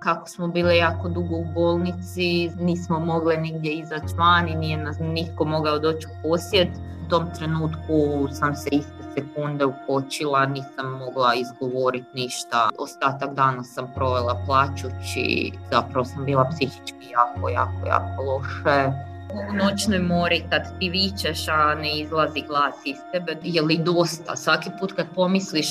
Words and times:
kako 0.00 0.28
smo 0.28 0.48
bile 0.48 0.76
jako 0.76 1.08
dugo 1.08 1.36
u 1.36 1.44
bolnici, 1.44 2.50
nismo 2.60 3.00
mogle 3.00 3.36
nigdje 3.36 3.72
izaći 3.72 4.14
van 4.18 4.48
i 4.48 4.56
nije 4.56 4.76
nas 4.76 4.96
nitko 5.00 5.44
mogao 5.44 5.78
doći 5.78 6.06
u 6.06 6.28
posjed. 6.28 6.68
U 7.06 7.10
tom 7.10 7.30
trenutku 7.38 8.28
sam 8.32 8.56
se 8.56 8.68
iste 8.72 9.00
sekunde 9.14 9.64
ukočila, 9.64 10.46
nisam 10.46 10.98
mogla 10.98 11.34
izgovoriti 11.34 12.08
ništa. 12.14 12.68
Ostatak 12.78 13.34
dana 13.34 13.64
sam 13.64 13.92
provela 13.94 14.42
plaćući, 14.46 15.52
zapravo 15.70 16.04
sam 16.04 16.24
bila 16.24 16.50
psihički 16.50 17.10
jako, 17.10 17.48
jako, 17.48 17.86
jako 17.86 18.22
loše. 18.22 18.92
U 19.32 19.52
noćnoj 19.52 19.98
mori 19.98 20.44
kad 20.50 20.78
ti 20.78 20.90
vičeš, 20.90 21.48
a 21.48 21.74
ne 21.74 21.98
izlazi 21.98 22.40
glas 22.48 22.74
iz 22.84 22.96
tebe, 23.12 23.36
je 23.42 23.62
li 23.62 23.78
dosta? 23.78 24.36
Svaki 24.36 24.70
put 24.80 24.92
kad 24.92 25.06
pomisliš 25.14 25.66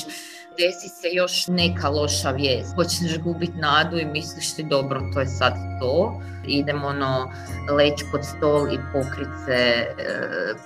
desi 0.60 0.88
se 0.88 1.08
još 1.12 1.46
neka 1.48 1.88
loša 1.88 2.30
vijest. 2.30 2.76
Počneš 2.76 3.18
gubiti 3.18 3.58
nadu 3.58 3.98
i 3.98 4.04
misliš 4.04 4.54
ti 4.54 4.64
dobro, 4.70 5.00
to 5.14 5.20
je 5.20 5.26
sad 5.26 5.52
to. 5.80 6.22
Idemo 6.48 6.86
ono 6.86 7.30
leći 7.76 8.04
pod 8.12 8.20
stol 8.24 8.66
i 8.74 8.78
pokrit 8.92 9.28
se 9.46 9.52
e, 9.52 9.86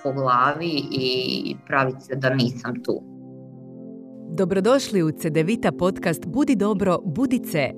po 0.03 0.13
glavi 0.13 0.83
i 0.91 1.57
praviti 1.67 2.01
se 2.01 2.15
da 2.15 2.35
nisam 2.35 2.83
tu. 2.85 3.03
Dobrodošli 4.37 5.03
u 5.03 5.11
Cedevita 5.11 5.73
podcast 5.73 6.27
Budi 6.27 6.57
dobro, 6.57 6.99
budi 7.05 7.39
ce. 7.39 7.71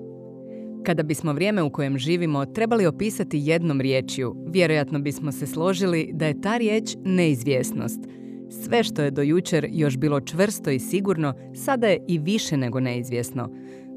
Kada 0.86 1.02
bismo 1.02 1.32
vrijeme 1.32 1.62
u 1.62 1.72
kojem 1.72 1.98
živimo 1.98 2.46
trebali 2.46 2.86
opisati 2.86 3.40
jednom 3.42 3.80
riječju, 3.80 4.36
vjerojatno 4.48 4.98
bismo 4.98 5.32
se 5.32 5.46
složili 5.46 6.10
da 6.12 6.26
je 6.26 6.40
ta 6.40 6.56
riječ 6.56 6.96
neizvjesnost– 7.04 8.00
sve 8.50 8.84
što 8.84 9.02
je 9.02 9.10
do 9.10 9.22
jučer 9.22 9.68
još 9.72 9.96
bilo 9.96 10.20
čvrsto 10.20 10.70
i 10.70 10.78
sigurno, 10.78 11.34
sada 11.54 11.86
je 11.86 12.04
i 12.08 12.18
više 12.18 12.56
nego 12.56 12.80
neizvjesno. 12.80 13.50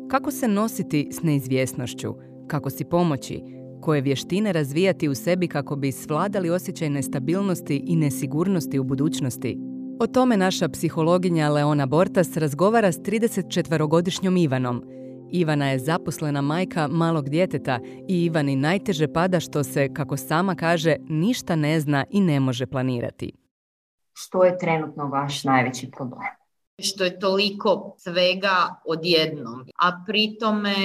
Kako 0.10 0.32
se 0.32 0.48
nositi 0.48 1.10
s 1.12 1.24
neizvjesnošću? 1.24 2.16
Kako 2.48 2.70
si 2.70 2.86
pomoći? 2.86 3.44
Koje 3.82 4.02
vještine 4.02 4.54
razvijati 4.54 5.10
u 5.10 5.16
sebi 5.16 5.48
kako 5.48 5.76
bi 5.76 5.92
svladali 5.92 6.50
osjećaj 6.50 6.90
nestabilnosti 6.90 7.84
i 7.86 7.96
nesigurnosti 7.96 8.80
u 8.80 8.84
budućnosti? 8.84 9.58
O 10.00 10.08
tome 10.08 10.38
naša 10.38 10.70
psihologinja 10.70 11.50
Leona 11.50 11.86
Bortas 11.86 12.38
razgovara 12.38 12.92
s 12.92 13.00
34-godišnjom 13.00 14.44
Ivanom. 14.44 14.84
Ivana 15.32 15.72
je 15.72 15.80
zaposlena 15.80 16.42
majka 16.42 16.88
malog 16.88 17.30
djeteta 17.30 17.80
i 18.08 18.24
Ivani 18.26 18.56
najteže 18.56 19.08
pada 19.08 19.40
što 19.40 19.64
se, 19.64 19.94
kako 19.94 20.18
sama 20.18 20.56
kaže, 20.56 20.96
ništa 21.10 21.56
ne 21.56 21.80
zna 21.80 22.06
i 22.10 22.22
ne 22.22 22.40
može 22.40 22.66
planirati 22.66 23.49
što 24.22 24.44
je 24.44 24.58
trenutno 24.58 25.08
vaš 25.08 25.44
najveći 25.44 25.92
problem? 25.92 26.28
Što 26.82 27.04
je 27.04 27.20
toliko 27.20 27.96
svega 27.98 28.76
odjednom. 28.86 29.66
A 29.80 30.04
pritome 30.08 30.76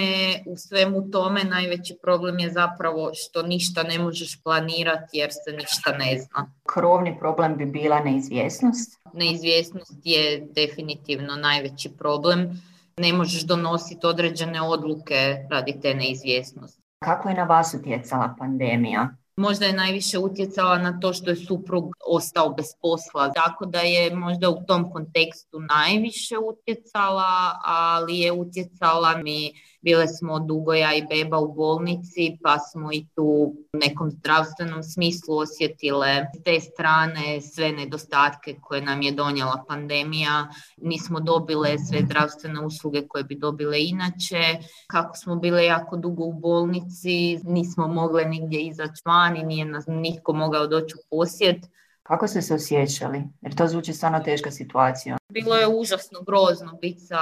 u 0.47 0.57
svemu 0.57 1.11
tome 1.11 1.45
najveći 1.45 1.97
problem 2.03 2.39
je 2.39 2.51
zapravo 2.51 3.11
što 3.15 3.43
ništa 3.43 3.83
ne 3.83 3.99
možeš 3.99 4.43
planirati 4.43 5.19
jer 5.19 5.31
se 5.33 5.57
ništa 5.57 5.93
ne 5.99 6.19
zna. 6.19 6.53
Krovni 6.75 7.19
problem 7.19 7.57
bi 7.57 7.67
bila 7.67 8.01
neizvjesnost? 8.01 9.01
Neizvjesnost 9.13 9.95
je 10.05 10.49
definitivno 10.51 11.37
najveći 11.37 11.91
problem. 11.99 12.63
Ne 12.99 13.13
možeš 13.13 13.43
donositi 13.43 14.07
određene 14.07 14.63
odluke 14.63 15.47
radi 15.51 15.81
te 15.83 15.95
neizvjesnosti. 15.95 16.83
Kako 17.05 17.29
je 17.29 17.35
na 17.35 17.45
vas 17.45 17.75
utjecala 17.75 18.35
pandemija? 18.39 19.09
Možda 19.37 19.67
je 19.67 19.73
najviše 19.73 20.19
utjecala 20.19 20.79
na 20.79 21.01
to 21.01 21.13
što 21.13 21.31
je 21.31 21.37
suprug 21.37 21.85
ostao 22.07 22.49
bez 22.55 22.67
posla, 22.83 23.33
tako 23.33 23.67
da 23.67 23.81
je 23.81 24.17
možda 24.17 24.51
u 24.51 24.65
tom 24.67 24.93
kontekstu 24.93 25.61
najviše 25.61 26.39
utjecala, 26.39 27.59
ali 27.65 28.19
je 28.19 28.33
utjecala 28.33 29.17
mi 29.17 29.53
Bile 29.85 30.09
smo 30.09 30.39
dugo 30.41 30.73
ja 30.75 30.95
i 30.95 31.07
beba 31.11 31.39
u 31.39 31.55
bolnici 31.55 32.39
pa 32.43 32.59
smo 32.59 32.93
i 32.93 33.07
tu 33.15 33.23
u 33.23 33.57
nekom 33.73 34.11
zdravstvenom 34.11 34.83
smislu 34.83 35.37
osjetile 35.37 36.27
s 36.41 36.43
te 36.43 36.61
strane 36.61 37.41
sve 37.41 37.73
nedostatke 37.73 38.57
koje 38.63 38.83
nam 38.83 39.03
je 39.03 39.13
donijela 39.13 39.65
pandemija. 39.69 40.49
Nismo 40.77 41.21
dobile 41.21 41.79
sve 41.79 42.01
zdravstvene 42.05 42.61
usluge 42.61 43.09
koje 43.09 43.25
bi 43.25 43.35
dobile 43.35 43.85
inače. 43.85 44.43
Kako 44.87 45.17
smo 45.17 45.37
bile 45.37 45.65
jako 45.65 45.97
dugo 45.97 46.25
u 46.25 46.33
bolnici, 46.33 47.39
nismo 47.43 47.89
mogle 47.89 48.25
nigdje 48.25 48.61
izaći 48.61 49.03
van 49.05 49.37
i 49.37 49.45
nije 49.45 49.65
nas 49.65 49.85
nitko 49.87 50.33
mogao 50.33 50.67
doći 50.67 50.95
u 50.95 51.03
posjet. 51.11 51.67
Kako 52.07 52.29
ste 52.29 52.43
se 52.43 52.55
osjećali? 52.55 53.23
Jer 53.41 53.55
to 53.55 53.67
zvuči 53.67 53.93
stvarno 53.93 54.21
teška 54.21 54.51
situacija. 54.51 55.17
Bilo 55.29 55.57
je 55.57 55.67
užasno 55.69 56.21
grozno 56.23 56.73
biti 56.73 57.01
sa 57.01 57.19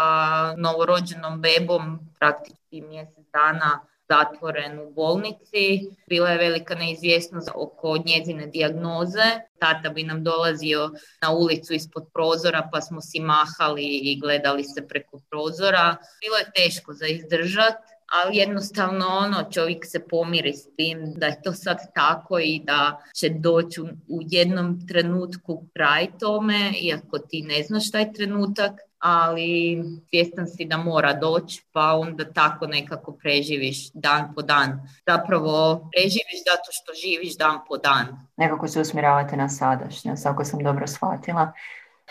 novorođenom 0.56 1.40
bebom 1.40 1.98
praktički 2.18 2.80
mjesec 2.80 3.24
dana 3.32 3.80
zatvoren 4.08 4.78
u 4.78 4.90
bolnici. 4.90 5.90
Bila 6.08 6.30
je 6.30 6.38
velika 6.38 6.74
neizvjesnost 6.74 7.48
oko 7.54 7.96
njezine 8.06 8.46
dijagnoze. 8.46 9.28
Tata 9.58 9.88
bi 9.88 10.02
nam 10.02 10.24
dolazio 10.24 10.90
na 11.22 11.30
ulicu 11.30 11.74
ispod 11.74 12.04
prozora 12.14 12.68
pa 12.72 12.80
smo 12.80 13.00
si 13.00 13.20
mahali 13.20 13.84
i 13.84 14.20
gledali 14.20 14.64
se 14.64 14.88
preko 14.88 15.20
prozora. 15.30 15.96
Bilo 16.20 16.36
je 16.36 16.52
teško 16.56 16.92
za 16.92 17.06
izdržat 17.06 17.78
ali 18.06 18.36
jednostavno 18.36 19.06
ono 19.06 19.50
čovjek 19.50 19.86
se 19.86 20.06
pomiri 20.10 20.52
s 20.52 20.76
tim 20.76 21.14
da 21.16 21.26
je 21.26 21.42
to 21.42 21.52
sad 21.52 21.78
tako 21.94 22.38
i 22.38 22.62
da 22.64 23.02
će 23.14 23.28
doći 23.28 23.80
u 24.08 24.20
jednom 24.20 24.86
trenutku 24.88 25.64
kraj 25.74 26.06
tome, 26.20 26.72
iako 26.80 27.18
ti 27.18 27.42
ne 27.42 27.62
znaš 27.62 27.90
taj 27.90 28.12
trenutak, 28.12 28.72
ali 28.98 29.82
svjestan 30.10 30.46
si 30.46 30.64
da 30.64 30.76
mora 30.76 31.12
doći, 31.12 31.64
pa 31.72 31.94
onda 31.94 32.32
tako 32.32 32.66
nekako 32.66 33.12
preživiš 33.12 33.90
dan 33.94 34.34
po 34.34 34.42
dan. 34.42 34.88
Zapravo 35.06 35.88
preživiš 35.92 36.38
zato 36.50 36.68
što 36.70 36.92
živiš 37.02 37.36
dan 37.36 37.58
po 37.68 37.76
dan. 37.76 38.06
Nekako 38.36 38.68
se 38.68 38.80
usmjeravate 38.80 39.36
na 39.36 39.48
sadašnjost, 39.48 40.26
ako 40.26 40.44
sam 40.44 40.64
dobro 40.64 40.86
shvatila 40.86 41.52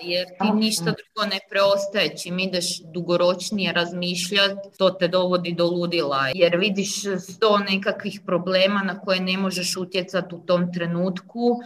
jer 0.02 0.28
ti 0.28 0.52
ništa 0.54 0.84
drugo 0.84 1.30
ne 1.30 1.40
preostaje. 1.50 2.18
Čim 2.18 2.40
ideš 2.40 2.82
dugoročnije 2.94 3.74
razmišljati, 3.74 4.78
to 4.78 4.90
te 4.90 5.08
dovodi 5.08 5.54
do 5.54 5.66
ludila. 5.66 6.30
Jer 6.34 6.58
vidiš 6.58 7.02
sto 7.20 7.58
nekakvih 7.58 8.22
problema 8.26 8.84
na 8.84 9.00
koje 9.00 9.20
ne 9.20 9.38
možeš 9.38 9.78
utjecati 9.78 10.36
u 10.36 10.40
tom 10.40 10.74
trenutku. 10.74 11.60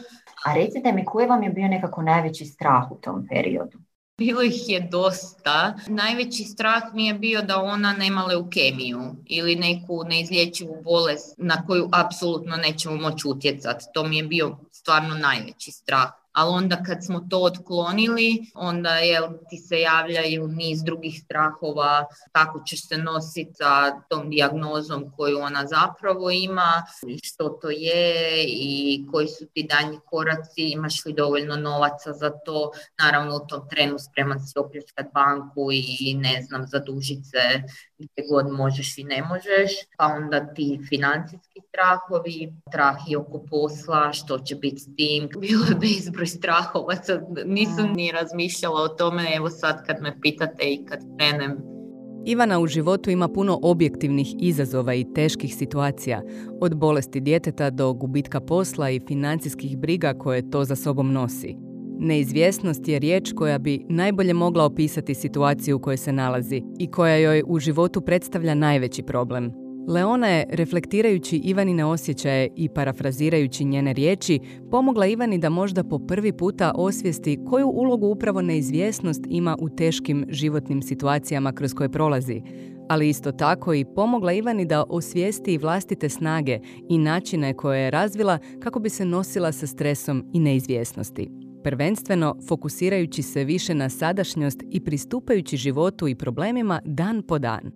A 0.46 0.53
recite 0.53 0.91
mi, 0.91 1.06
koji 1.06 1.28
vam 1.28 1.44
je 1.44 1.50
bio 1.50 1.68
nekako 1.68 2.02
najveći 2.02 2.46
strah 2.46 2.91
u 2.91 2.96
tom 2.96 3.28
periodu? 3.30 3.78
Bilo 4.18 4.41
ih 4.41 4.69
je 4.69 4.80
dosta. 4.80 5.75
Najveći 5.88 6.44
strah 6.44 6.84
mi 6.94 7.08
je 7.08 7.14
bio 7.14 7.41
da 7.41 7.62
ona 7.62 7.94
nema 7.94 8.25
leukemiju 8.25 9.16
ili 9.25 9.56
neku 9.56 10.03
neizlječivu 10.03 10.81
bolest 10.84 11.35
na 11.38 11.66
koju 11.68 11.90
apsolutno 11.91 12.56
nećemo 12.58 12.96
moći 12.96 13.28
utjecati. 13.28 13.85
To 13.94 14.03
mi 14.03 14.18
je 14.18 14.24
bio 14.24 14.58
stvarno 14.72 15.16
najveći 15.16 15.72
strah 15.72 16.09
ali 16.35 16.51
onda 16.51 16.84
kad 16.84 17.06
smo 17.06 17.19
to 17.29 17.44
otklonili, 17.44 18.51
onda 18.56 18.90
je 18.90 19.22
ti 19.50 19.57
se 19.57 19.79
javljaju 19.79 20.47
niz 20.47 20.84
drugih 20.84 21.22
strahova 21.23 22.06
kako 22.31 22.63
ćeš 22.68 22.88
se 22.88 22.97
nositi 22.97 23.53
sa 23.53 24.01
tom 24.09 24.29
dijagnozom 24.29 25.12
koju 25.18 25.40
ona 25.40 25.66
zapravo 25.66 26.31
ima, 26.31 26.84
što 27.23 27.50
to 27.50 27.69
je 27.69 28.44
i 28.47 29.06
koji 29.12 29.28
su 29.28 29.46
ti 29.53 29.68
danji 29.69 30.00
koraci, 30.06 30.62
imaš 30.72 31.06
li 31.06 31.13
dovoljno 31.13 31.56
novaca 31.56 32.13
za 32.13 32.29
to. 32.46 32.72
Naravno 33.00 33.35
u 33.35 33.47
tom 33.47 33.69
trenu 33.69 34.00
spreman 34.00 34.40
si 34.40 34.59
opljačkat 34.59 35.06
banku 35.13 35.69
i 35.72 36.13
ne 36.13 36.41
znam, 36.41 36.67
zadužiti 36.67 37.23
se 37.23 37.63
gdje 37.97 38.28
god 38.31 38.51
možeš 38.51 38.97
i 38.97 39.03
ne 39.03 39.23
možeš. 39.23 39.72
Pa 39.97 40.06
onda 40.06 40.53
ti 40.53 40.79
financijski 40.89 41.59
strahovi, 41.67 42.53
strah 42.69 42.97
i 43.09 43.16
oko 43.16 43.44
posla, 43.50 44.13
što 44.13 44.39
će 44.39 44.56
biti 44.56 44.79
s 44.79 44.95
tim. 44.95 45.29
Bilo 45.41 45.66
je 45.66 45.75
bezbroj 45.75 46.28
strahovaca, 46.28 47.22
nisam 47.45 47.94
ni 47.95 48.11
razmišljala 48.11 48.81
o 48.81 48.88
tome, 48.88 49.23
evo 49.35 49.50
sad 49.50 49.85
kad 49.85 50.01
me 50.01 50.22
pitate 50.22 50.63
i 50.63 50.85
kad 50.85 51.00
krenem. 51.17 51.75
Ivana 52.28 52.59
u 52.59 52.67
životu 52.67 53.09
ima 53.09 53.28
puno 53.28 53.59
objektivnih 53.61 54.28
izazova 54.39 54.94
i 54.94 55.13
teških 55.13 55.55
situacija, 55.55 56.22
od 56.61 56.75
bolesti 56.75 57.20
djeteta 57.20 57.70
do 57.70 57.93
gubitka 57.93 58.40
posla 58.40 58.90
i 58.90 59.02
financijskih 59.08 59.78
briga 59.78 60.14
koje 60.14 60.49
to 60.49 60.64
za 60.64 60.75
sobom 60.75 61.11
nosi. 61.11 61.55
Neizvjesnost 62.00 62.88
je 62.88 63.00
riječ 63.00 63.34
koja 63.36 63.58
bi 63.58 63.86
najbolje 63.90 64.34
mogla 64.34 64.66
opisati 64.66 65.16
situaciju 65.16 65.76
u 65.76 65.80
kojoj 65.80 65.97
se 65.97 66.12
nalazi 66.12 66.62
i 66.80 66.92
koja 66.92 67.16
joj 67.16 67.44
u 67.47 67.59
životu 67.59 68.02
predstavlja 68.02 68.56
najveći 68.56 69.03
problem– 69.03 69.52
Leona 69.88 70.28
je, 70.28 70.46
reflektirajući 70.50 71.38
Ivanine 71.38 71.86
osjećaje 71.86 72.50
i 72.56 72.70
parafrazirajući 72.70 73.66
njene 73.66 73.94
riječi, 73.94 74.40
pomogla 74.72 75.06
Ivani 75.06 75.38
da 75.38 75.50
možda 75.50 75.84
po 75.84 76.00
prvi 76.00 76.34
puta 76.34 76.72
osvijesti 76.76 77.40
koju 77.50 77.68
ulogu 77.68 78.08
upravo 78.08 78.42
neizvjesnost 78.42 79.22
ima 79.30 79.58
u 79.59 79.70
teškim 79.70 80.26
životnim 80.30 80.82
situacijama 80.82 81.52
kroz 81.52 81.74
koje 81.74 81.90
prolazi, 81.90 82.42
ali 82.90 83.09
isto 83.09 83.32
tako 83.32 83.74
i 83.74 83.86
pomogla 83.96 84.34
Ivani 84.34 84.66
da 84.66 84.84
osvijesti 84.90 85.58
vlastite 85.58 86.09
snage 86.09 86.59
i 86.90 86.97
načine 86.97 87.53
koje 87.53 87.82
je 87.82 87.92
razvila 87.92 88.40
kako 88.59 88.80
bi 88.80 88.90
se 88.90 89.06
nosila 89.06 89.52
sa 89.52 89.68
stresom 89.68 90.26
i 90.34 90.40
neizvjesnosti. 90.40 91.45
Prvenstveno 91.66 92.35
fokusirajući 92.47 93.22
se 93.22 93.44
više 93.44 93.73
na 93.76 93.90
sadašnjost 93.90 94.64
i 94.72 94.84
pristupajući 94.84 95.58
životu 95.58 96.08
i 96.08 96.16
problemima 96.16 96.82
dan 96.84 97.23
po 97.28 97.40
dan. 97.40 97.72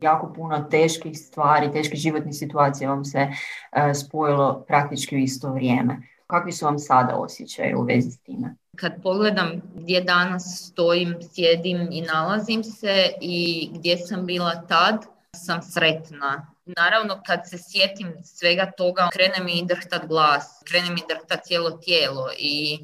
jako 0.00 0.32
puno 0.32 0.66
teških 0.70 1.18
stvari, 1.18 1.72
teških 1.72 2.00
životnih 2.00 2.34
situacija 2.34 2.90
vam 2.90 3.04
se 3.04 3.18
e, 3.18 3.94
spojilo 3.94 4.64
praktički 4.68 5.16
u 5.16 5.18
isto 5.18 5.52
vrijeme. 5.52 6.02
Kakvi 6.26 6.52
su 6.52 6.64
vam 6.64 6.78
sada 6.78 7.16
osjećaje 7.16 7.76
u 7.76 7.82
vezi 7.82 8.10
s 8.10 8.18
time? 8.18 8.54
Kad 8.76 9.02
pogledam 9.02 9.62
gdje 9.74 10.00
danas 10.00 10.68
stojim, 10.70 11.14
sjedim 11.34 11.88
i 11.90 12.02
nalazim 12.02 12.64
se 12.64 13.10
i 13.20 13.68
gdje 13.74 13.96
sam 13.96 14.26
bila 14.26 14.66
tad, 14.68 15.06
sam 15.36 15.62
sretna. 15.62 16.55
Naravno, 16.66 17.22
kad 17.26 17.40
se 17.50 17.58
sjetim 17.58 18.12
svega 18.24 18.72
toga, 18.76 19.08
krene 19.12 19.44
mi 19.44 19.66
drhtat 19.66 20.06
glas, 20.06 20.62
krene 20.68 20.90
mi 20.90 21.00
drhtat 21.08 21.44
cijelo 21.44 21.70
tijelo 21.70 22.30
i 22.38 22.78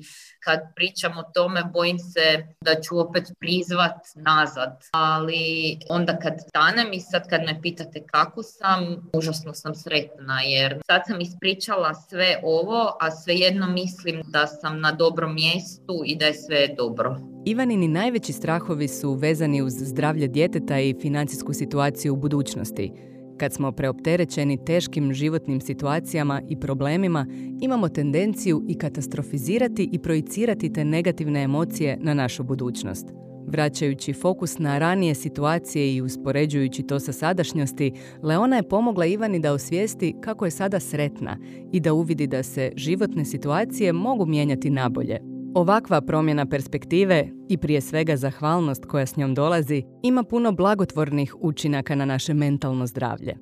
kad 0.45 0.61
pričam 0.77 1.19
o 1.19 1.23
tome 1.35 1.63
bojim 1.73 1.99
se 1.99 2.47
da 2.61 2.81
ću 2.81 2.99
opet 2.99 3.25
prizvat 3.41 3.99
nazad. 4.15 4.85
Ali 4.93 5.79
onda 5.91 6.19
kad 6.19 6.35
stanem 6.49 6.93
i 6.93 7.01
sad 7.01 7.29
kad 7.29 7.41
me 7.41 7.63
pitate 7.63 8.07
kako 8.07 8.43
sam, 8.43 9.11
užasno 9.13 9.55
sam 9.55 9.75
sretna 9.75 10.41
jer 10.43 10.81
sad 10.87 11.03
sam 11.07 11.21
ispričala 11.21 11.95
sve 11.95 12.41
ovo, 12.43 12.97
a 13.01 13.11
svejedno 13.11 13.67
mislim 13.67 14.23
da 14.25 14.47
sam 14.47 14.81
na 14.81 14.93
dobrom 14.93 15.35
mjestu 15.35 16.03
i 16.05 16.17
da 16.17 16.27
je 16.27 16.35
sve 16.35 16.69
dobro. 16.77 17.17
Ivanini 17.47 17.89
najveći 17.89 18.33
strahovi 18.33 18.89
su 18.89 19.13
vezani 19.15 19.63
uz 19.63 19.73
zdravlje 19.73 20.29
djeteta 20.29 20.79
i 20.79 20.95
financijsku 21.01 21.53
situaciju 21.53 22.13
u 22.13 22.17
budućnosti. 22.17 23.12
Kad 23.43 23.53
smo 23.53 23.73
preopterećeni 23.73 24.65
teškim 24.65 25.13
životnim 25.13 25.61
situacijama 25.61 26.43
i 26.49 26.61
problemima, 26.61 27.27
imamo 27.61 27.89
tendenciju 27.89 28.65
i 28.69 28.79
katastrofizirati 28.79 29.89
i 29.93 29.99
projicirati 29.99 30.73
te 30.73 30.85
negativne 30.85 31.43
emocije 31.43 31.99
na 32.01 32.15
našu 32.15 32.43
budućnost. 32.43 33.07
Vraćajući 33.47 34.13
fokus 34.13 34.59
na 34.59 34.79
ranije 34.79 35.15
situacije 35.15 35.95
i 35.95 36.03
uspoređujući 36.03 36.83
to 36.83 37.01
sa 37.01 37.13
sadašnjosti, 37.13 37.93
Leona 38.23 38.57
je 38.57 38.69
pomogla 38.69 39.07
Ivani 39.07 39.41
da 39.41 39.53
osvijesti 39.53 40.15
kako 40.21 40.45
je 40.45 40.51
sada 40.51 40.81
sretna 40.81 41.39
i 41.73 41.81
da 41.81 41.93
uvidi 41.93 42.27
da 42.27 42.43
se 42.43 42.73
životne 42.77 43.25
situacije 43.25 43.93
mogu 43.93 44.27
mijenjati 44.27 44.71
nabolje, 44.71 45.32
Ovakva 45.55 46.01
promjena 46.01 46.47
perspektive 46.47 47.29
i 47.49 47.59
prije 47.59 47.81
svega 47.81 48.17
zahvalnost 48.17 48.85
koja 48.85 49.07
s 49.07 49.17
njom 49.17 49.35
dolazi 49.35 49.83
ima 50.03 50.23
puno 50.23 50.53
blagotvornih 50.53 51.35
učinaka 51.41 51.95
na 51.95 52.05
naše 52.05 52.35
mentalno 52.35 52.87
zdravlje. 52.87 53.37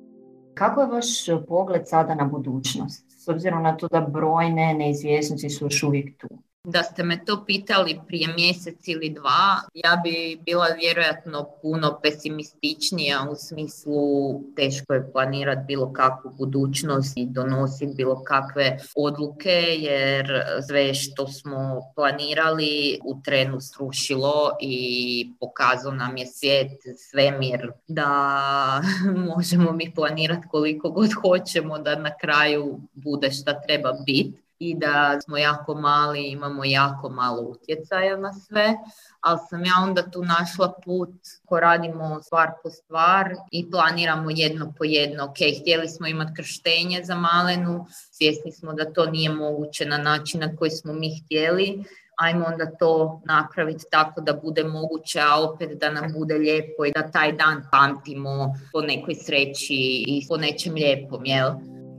Kako 0.53 0.81
je 0.81 0.87
vaš 0.87 1.07
pogled 1.47 1.81
sada 1.85 2.15
na 2.15 2.25
budućnost? 2.25 3.05
S 3.09 3.27
obzirom 3.27 3.63
na 3.63 3.77
to 3.77 3.87
da 3.87 4.01
brojne 4.01 4.73
neizvjesnosti 4.73 5.49
su 5.49 5.65
još 5.65 5.83
uvijek 5.83 6.17
tu. 6.17 6.27
Da 6.63 6.83
ste 6.83 7.03
me 7.03 7.25
to 7.25 7.45
pitali 7.45 7.99
prije 8.07 8.33
mjesec 8.33 8.87
ili 8.87 9.09
dva, 9.09 9.61
ja 9.73 10.01
bi 10.03 10.39
bila 10.45 10.67
vjerojatno 10.67 11.47
puno 11.61 11.99
pesimističnija 12.03 13.27
u 13.31 13.35
smislu 13.35 14.41
teško 14.55 14.93
je 14.93 15.11
planirati 15.11 15.61
bilo 15.67 15.93
kakvu 15.93 16.31
budućnost 16.37 17.17
i 17.17 17.25
donositi 17.25 17.93
bilo 17.95 18.23
kakve 18.23 18.77
odluke 18.95 19.63
jer 19.79 20.43
sve 20.67 20.93
što 20.93 21.27
smo 21.27 21.81
planirali 21.95 22.99
u 23.05 23.21
trenu 23.21 23.61
srušilo 23.61 24.57
i 24.61 25.33
pokazao 25.39 25.91
nam 25.91 26.17
je 26.17 26.25
svijet, 26.25 26.81
svemir 26.97 27.71
da 27.87 28.81
možemo 29.35 29.71
mi 29.71 29.93
planirati 29.95 30.47
koliko 30.47 30.89
god 30.89 31.09
hoćemo 31.21 31.79
da 31.79 31.95
na 31.95 32.17
kraju 32.17 32.79
bude 32.93 33.31
šta 33.31 33.61
treba 33.61 33.93
biti 34.05 34.41
i 34.61 34.75
da 34.75 35.21
smo 35.21 35.37
jako 35.37 35.75
mali, 35.75 36.27
imamo 36.27 36.65
jako 36.65 37.09
malo 37.09 37.41
utjecaja 37.41 38.17
na 38.17 38.33
sve, 38.33 38.73
ali 39.21 39.39
sam 39.49 39.65
ja 39.65 39.73
onda 39.83 40.11
tu 40.11 40.23
našla 40.23 40.73
put 40.85 41.09
ko 41.45 41.59
radimo 41.59 42.21
stvar 42.21 42.51
po 42.63 42.69
stvar 42.69 43.35
i 43.51 43.71
planiramo 43.71 44.29
jedno 44.29 44.73
po 44.77 44.83
jedno. 44.83 45.23
Ok, 45.23 45.37
htjeli 45.61 45.87
smo 45.87 46.07
imati 46.07 46.33
krštenje 46.35 47.01
za 47.03 47.15
malenu, 47.15 47.85
svjesni 48.11 48.51
smo 48.51 48.73
da 48.73 48.93
to 48.93 49.05
nije 49.05 49.29
moguće 49.29 49.85
na 49.85 49.97
način 49.97 50.39
na 50.39 50.55
koji 50.55 50.71
smo 50.71 50.93
mi 50.93 51.19
htjeli, 51.19 51.83
ajmo 52.17 52.45
onda 52.45 52.65
to 52.79 53.21
napraviti 53.25 53.85
tako 53.91 54.21
da 54.21 54.33
bude 54.33 54.63
moguće, 54.63 55.19
a 55.19 55.41
opet 55.41 55.79
da 55.79 55.91
nam 55.91 56.13
bude 56.13 56.33
lijepo 56.33 56.85
i 56.85 56.91
da 56.91 57.11
taj 57.11 57.31
dan 57.31 57.63
pamtimo 57.71 58.55
po 58.71 58.81
nekoj 58.81 59.15
sreći 59.15 60.03
i 60.07 60.25
po 60.29 60.37
nečem 60.37 60.73
lijepom, 60.73 61.25
jel? 61.25 61.49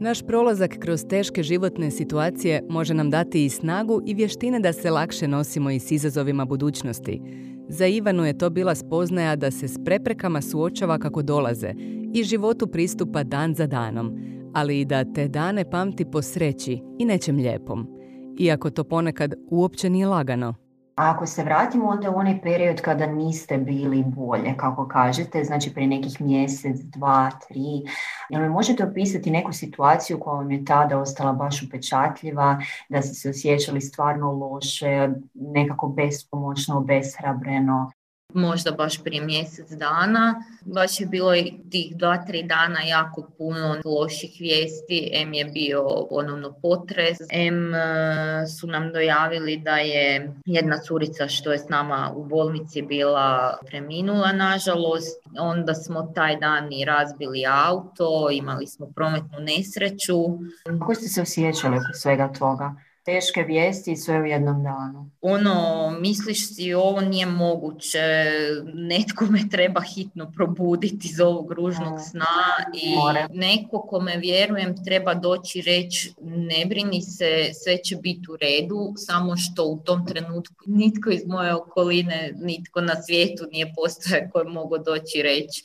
Naš 0.03 0.23
prolazak 0.23 0.71
kroz 0.79 1.05
teške 1.09 1.43
životne 1.43 1.91
situacije 1.91 2.63
može 2.69 2.95
nam 2.95 3.11
dati 3.11 3.45
i 3.45 3.51
snagu 3.51 4.01
i 4.07 4.15
vještine 4.15 4.61
da 4.61 4.73
se 4.73 4.91
lakše 4.91 5.29
nosimo 5.29 5.71
i 5.71 5.79
s 5.79 5.91
izazovima 5.91 6.45
budućnosti. 6.45 7.23
Za 7.69 7.87
Ivanu 7.87 8.25
je 8.25 8.39
to 8.39 8.51
bila 8.51 8.75
spoznaja 8.75 9.37
da 9.37 9.51
se 9.51 9.69
s 9.69 9.79
preprekama 9.85 10.41
suočava 10.41 10.99
kako 10.99 11.23
dolaze 11.23 11.75
i 12.15 12.23
životu 12.23 12.67
pristupa 12.67 13.23
dan 13.23 13.55
za 13.55 13.67
danom, 13.67 14.13
ali 14.55 14.81
i 14.81 14.85
da 14.85 15.13
te 15.13 15.29
dane 15.29 15.71
pamti 15.71 16.05
po 16.05 16.23
sreći 16.23 16.81
i 16.99 17.05
nečem 17.05 17.37
lijepom. 17.37 17.87
Iako 18.39 18.71
to 18.71 18.85
ponekad 18.85 19.35
uopće 19.51 19.91
nije 19.91 20.07
lagano. 20.07 20.55
Ako 20.95 21.27
se 21.27 21.45
vratimo 21.45 21.87
onda 21.87 22.11
u 22.11 22.15
onaj 22.15 22.41
period 22.43 22.81
kada 22.81 23.07
niste 23.07 23.59
bili 23.59 24.05
bolje, 24.07 24.55
kako 24.57 24.89
kažete, 24.89 25.45
znači 25.45 25.75
prije 25.75 25.89
nekih 25.89 26.21
mjesec, 26.21 26.77
dva, 26.81 27.31
tri, 27.49 27.83
jel 28.33 28.43
mi 28.43 28.49
možete 28.49 28.85
opisati 28.85 29.31
neku 29.31 29.53
situaciju 29.53 30.21
koja 30.21 30.35
vam 30.35 30.51
je 30.51 30.65
tada 30.65 30.99
ostala 30.99 31.33
baš 31.33 31.63
upečatljiva, 31.63 32.59
da 32.89 33.03
ste 33.03 33.15
se 33.15 33.31
osjećali 33.31 33.81
stvarno 33.81 34.33
loše, 34.33 35.09
nekako 35.35 35.89
bespomoćno, 35.89 36.79
obeshrabreno? 36.79 37.91
Možda 38.35 38.71
baš 38.71 39.03
prije 39.03 39.25
mjesec 39.25 39.71
dana. 39.71 40.45
Baš 40.65 41.01
je 41.01 41.07
bilo 41.07 41.33
tih 41.71 41.97
dva, 41.97 42.25
tri 42.27 42.43
dana 42.43 42.83
jako 42.83 43.31
puno 43.39 43.77
loših 43.85 44.37
vijesti. 44.41 45.11
M 45.15 45.35
je 45.35 45.45
bio 45.45 45.89
ponovno 46.11 46.55
potres. 46.63 47.19
M 47.33 47.75
e, 47.75 48.47
su 48.61 48.67
nam 48.67 48.93
dojavili 48.93 49.57
da 49.57 49.77
je 49.77 50.33
jedna 50.47 50.79
curica 50.79 51.29
što 51.29 51.53
je 51.53 51.59
s 51.59 51.69
nama 51.69 52.13
u 52.17 52.25
bolnici 52.25 52.83
bila 52.83 53.59
preminula 53.67 54.33
nažalost. 54.33 55.23
Onda 55.39 55.75
smo 55.75 56.13
taj 56.15 56.37
dan 56.37 56.73
i 56.73 56.85
razbili 56.85 57.45
auto, 57.67 58.29
imali 58.33 58.67
smo 58.67 58.87
prometnu 58.95 59.39
nesreću. 59.41 60.17
Kako 60.79 60.95
ste 60.95 61.09
se 61.09 61.23
osjećali 61.23 61.77
svega 61.95 62.33
toga? 62.39 62.75
Teške 63.05 63.43
vijesti 63.43 63.93
i 63.93 63.97
sve 63.97 64.21
u 64.21 64.25
jednom 64.25 64.63
danu. 64.63 65.11
Ono, 65.21 65.91
misliš 66.01 66.55
si 66.55 66.75
ovo 66.75 67.01
nije 67.01 67.27
moguće, 67.27 68.27
netko 68.75 69.25
me 69.25 69.49
treba 69.51 69.81
hitno 69.81 70.33
probuditi 70.37 71.09
iz 71.13 71.21
ovog 71.21 71.53
ružnog 71.53 72.01
sna 72.11 72.27
i 72.83 72.97
More. 72.97 73.27
neko 73.31 73.83
kome 73.83 74.17
vjerujem 74.17 74.85
treba 74.85 75.15
doći 75.15 75.63
reći 75.63 76.15
ne 76.21 76.67
brini 76.67 77.03
se, 77.03 77.51
sve 77.65 77.77
će 77.77 77.97
biti 77.97 78.31
u 78.31 78.37
redu, 78.37 78.93
samo 78.97 79.37
što 79.37 79.65
u 79.65 79.79
tom 79.85 80.07
trenutku 80.07 80.65
nitko 80.67 81.11
iz 81.11 81.27
moje 81.27 81.55
okoline, 81.55 82.33
nitko 82.35 82.81
na 82.81 83.03
svijetu 83.03 83.45
nije 83.53 83.73
postoje 83.77 84.31
koji 84.33 84.47
mogu 84.49 84.79
doći 84.79 85.23
reći 85.23 85.63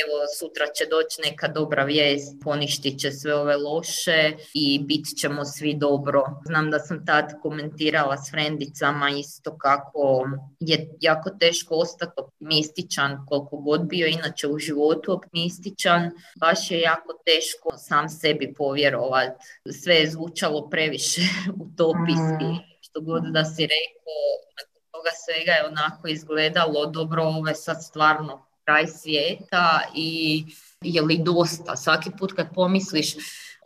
evo 0.00 0.16
sutra 0.38 0.66
će 0.76 0.84
doći 0.90 1.30
neka 1.30 1.48
dobra 1.48 1.84
vijest, 1.84 2.36
poništit 2.44 3.00
će 3.00 3.10
sve 3.12 3.34
ove 3.34 3.56
loše 3.56 4.32
i 4.54 4.78
bit 4.78 5.06
ćemo 5.20 5.44
svi 5.44 5.74
dobro. 5.74 6.24
Znam 6.46 6.70
da 6.70 6.75
sam 6.78 7.06
tad 7.06 7.32
komentirala 7.42 8.16
s 8.16 8.30
frendicama 8.30 9.10
isto 9.10 9.58
kako 9.58 10.28
je 10.60 10.90
jako 11.00 11.30
teško 11.30 11.74
ostati 11.74 12.12
optimističan 12.16 13.26
koliko 13.28 13.56
god 13.56 13.86
bio 13.86 14.06
inače 14.06 14.48
u 14.48 14.58
životu 14.58 15.12
optimističan. 15.12 16.10
Baš 16.40 16.70
je 16.70 16.80
jako 16.80 17.12
teško 17.24 17.78
sam 17.78 18.08
sebi 18.08 18.54
povjerovati. 18.54 19.44
Sve 19.82 19.94
je 19.94 20.10
zvučalo 20.10 20.68
previše 20.70 21.20
utopijski. 21.64 22.44
Mm. 22.44 22.76
Što 22.80 23.00
god 23.00 23.22
da 23.32 23.44
si 23.44 23.62
rekao, 23.62 24.22
nakon 24.56 24.82
toga 24.92 25.10
svega 25.24 25.52
je 25.52 25.66
onako 25.66 26.08
izgledalo 26.08 26.86
dobro, 26.86 27.22
ovo 27.22 27.48
je 27.48 27.54
sad 27.54 27.84
stvarno 27.84 28.46
kraj 28.64 28.86
svijeta 28.86 29.80
i 29.94 30.44
je 30.80 31.02
li 31.02 31.18
dosta? 31.18 31.76
Svaki 31.76 32.10
put 32.18 32.32
kad 32.32 32.54
pomisliš 32.54 33.14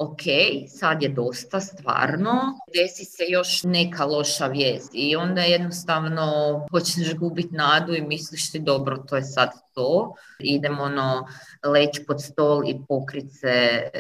ok, 0.01 0.23
sad 0.69 1.03
je 1.03 1.09
dosta 1.09 1.61
stvarno, 1.61 2.33
desi 2.75 3.05
se 3.05 3.25
još 3.29 3.63
neka 3.65 4.05
loša 4.05 4.47
vijest 4.47 4.91
i 4.95 5.17
onda 5.17 5.41
jednostavno 5.41 6.27
počneš 6.71 7.15
gubiti 7.15 7.55
nadu 7.55 7.95
i 7.95 8.03
misliš 8.03 8.53
ti 8.53 8.59
dobro, 8.59 8.97
to 8.97 9.17
je 9.17 9.23
sad 9.23 9.51
to, 9.75 10.15
idemo 10.39 10.83
ono 10.83 11.27
leći 11.65 12.05
pod 12.07 12.23
stol 12.23 12.63
i 12.69 12.81
pokrit 12.89 13.33
se 13.41 13.49
e, 13.49 13.91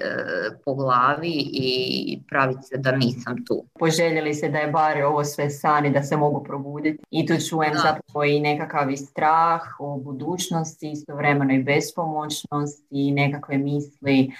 po 0.64 0.74
glavi 0.74 1.50
i 1.52 2.22
praviti 2.28 2.62
se 2.62 2.76
da 2.76 2.92
nisam 2.92 3.44
tu. 3.46 3.64
Poželjeli 3.78 4.34
se 4.34 4.48
da 4.48 4.58
je 4.58 4.70
bar 4.70 5.02
ovo 5.02 5.24
sve 5.24 5.50
sani, 5.50 5.92
da 5.92 6.02
se 6.02 6.16
mogu 6.16 6.44
probuditi 6.44 7.04
i 7.10 7.26
tu 7.26 7.34
čujem 7.48 7.72
da. 7.72 7.78
zapravo 7.78 8.24
i 8.24 8.40
nekakav 8.40 8.96
strah 8.96 9.62
o 9.78 9.96
budućnosti, 9.96 10.90
istovremeno 10.90 11.54
i 11.54 11.62
bespomoćnost 11.62 12.86
i 12.90 13.12
nekakve 13.12 13.58
misli 13.58 14.32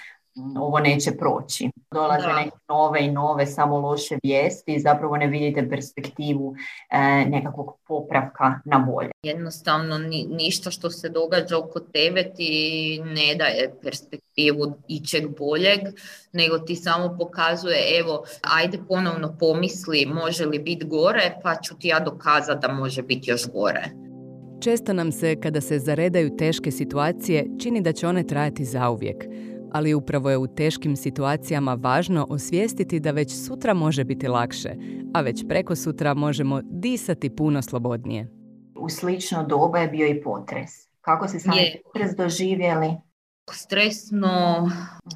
ovo 0.60 0.78
neće 0.78 1.10
proći. 1.10 1.70
Dolaze 1.94 2.26
neke 2.26 2.56
nove 2.68 3.04
i 3.04 3.10
nove 3.10 3.46
samo 3.46 3.78
loše 3.78 4.18
vijesti 4.22 4.75
i 4.75 4.80
zapravo 4.80 5.16
ne 5.16 5.26
vidite 5.26 5.68
perspektivu 5.68 6.54
e, 6.90 7.25
nekakvog 7.25 7.78
popravka 7.88 8.60
na 8.64 8.78
bolje. 8.78 9.10
Jednostavno 9.22 9.99
ništa 10.28 10.70
što 10.70 10.90
se 10.90 11.08
događa 11.08 11.58
oko 11.58 11.80
tebe 11.80 12.32
ti 12.37 13.00
ne 13.04 13.34
daje 13.34 13.75
perspektivu 13.82 14.75
ičeg 14.88 15.38
boljeg, 15.38 15.80
nego 16.32 16.58
ti 16.58 16.76
samo 16.76 17.16
pokazuje 17.18 17.99
evo 18.00 18.25
ajde 18.42 18.78
ponovno 18.88 19.37
pomisli 19.40 20.06
može 20.06 20.46
li 20.46 20.58
biti 20.58 20.87
gore 20.87 21.34
pa 21.42 21.54
ću 21.54 21.78
ti 21.78 21.88
ja 21.88 22.00
dokazati 22.00 22.66
da 22.66 22.72
može 22.72 23.02
biti 23.02 23.30
još 23.30 23.52
gore. 23.52 23.84
Često 24.60 24.92
nam 24.92 25.12
se, 25.12 25.37
kada 25.42 25.60
se 25.60 25.78
zaredaju 25.78 26.37
teške 26.37 26.70
situacije, 26.70 27.46
čini 27.62 27.80
da 27.80 27.92
će 27.92 28.06
one 28.06 28.26
trajati 28.26 28.64
zauvijek 28.64 29.25
ali 29.72 29.94
upravo 29.94 30.30
je 30.30 30.38
u 30.38 30.46
teškim 30.46 30.96
situacijama 30.96 31.74
važno 31.74 32.26
osvijestiti 32.30 33.00
da 33.00 33.10
već 33.10 33.34
sutra 33.46 33.74
može 33.74 34.04
biti 34.04 34.28
lakše, 34.28 34.74
a 35.14 35.20
već 35.20 35.44
preko 35.48 35.76
sutra 35.76 36.14
možemo 36.14 36.60
disati 36.64 37.36
puno 37.36 37.62
slobodnije. 37.62 38.28
U 38.80 38.88
slično 38.88 39.44
doba 39.44 39.78
je 39.78 39.88
bio 39.88 40.06
i 40.06 40.22
potres. 40.22 40.70
Kako 41.00 41.28
se 41.28 41.38
sami 41.38 41.56
potres 41.84 42.16
doživjeli? 42.16 43.10
Stresno. 43.52 44.30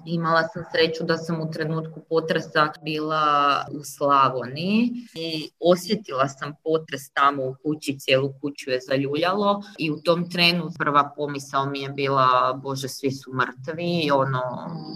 Imala 0.07 0.43
sam 0.43 0.62
sreću 0.73 1.04
da 1.04 1.16
sam 1.16 1.40
u 1.40 1.50
trenutku 1.50 2.00
potresa 2.09 2.73
bila 2.83 3.64
u 3.81 3.85
Slavoniji 3.85 4.90
i 5.14 5.50
osjetila 5.61 6.28
sam 6.28 6.54
potres 6.64 7.11
tamo 7.11 7.43
u 7.43 7.57
kući, 7.62 7.99
cijelu 7.99 8.33
kuću 8.40 8.71
je 8.71 8.81
zaljuljalo 8.81 9.62
i 9.78 9.90
u 9.90 9.97
tom 9.97 10.31
trenu 10.31 10.71
prva 10.78 11.12
pomisao 11.16 11.66
mi 11.66 11.81
je 11.81 11.88
bila 11.88 12.52
Bože 12.62 12.88
svi 12.88 13.11
su 13.11 13.33
mrtvi, 13.35 14.11
ono 14.11 14.43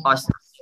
baš 0.05 0.21
sam 0.21 0.41
se 0.43 0.59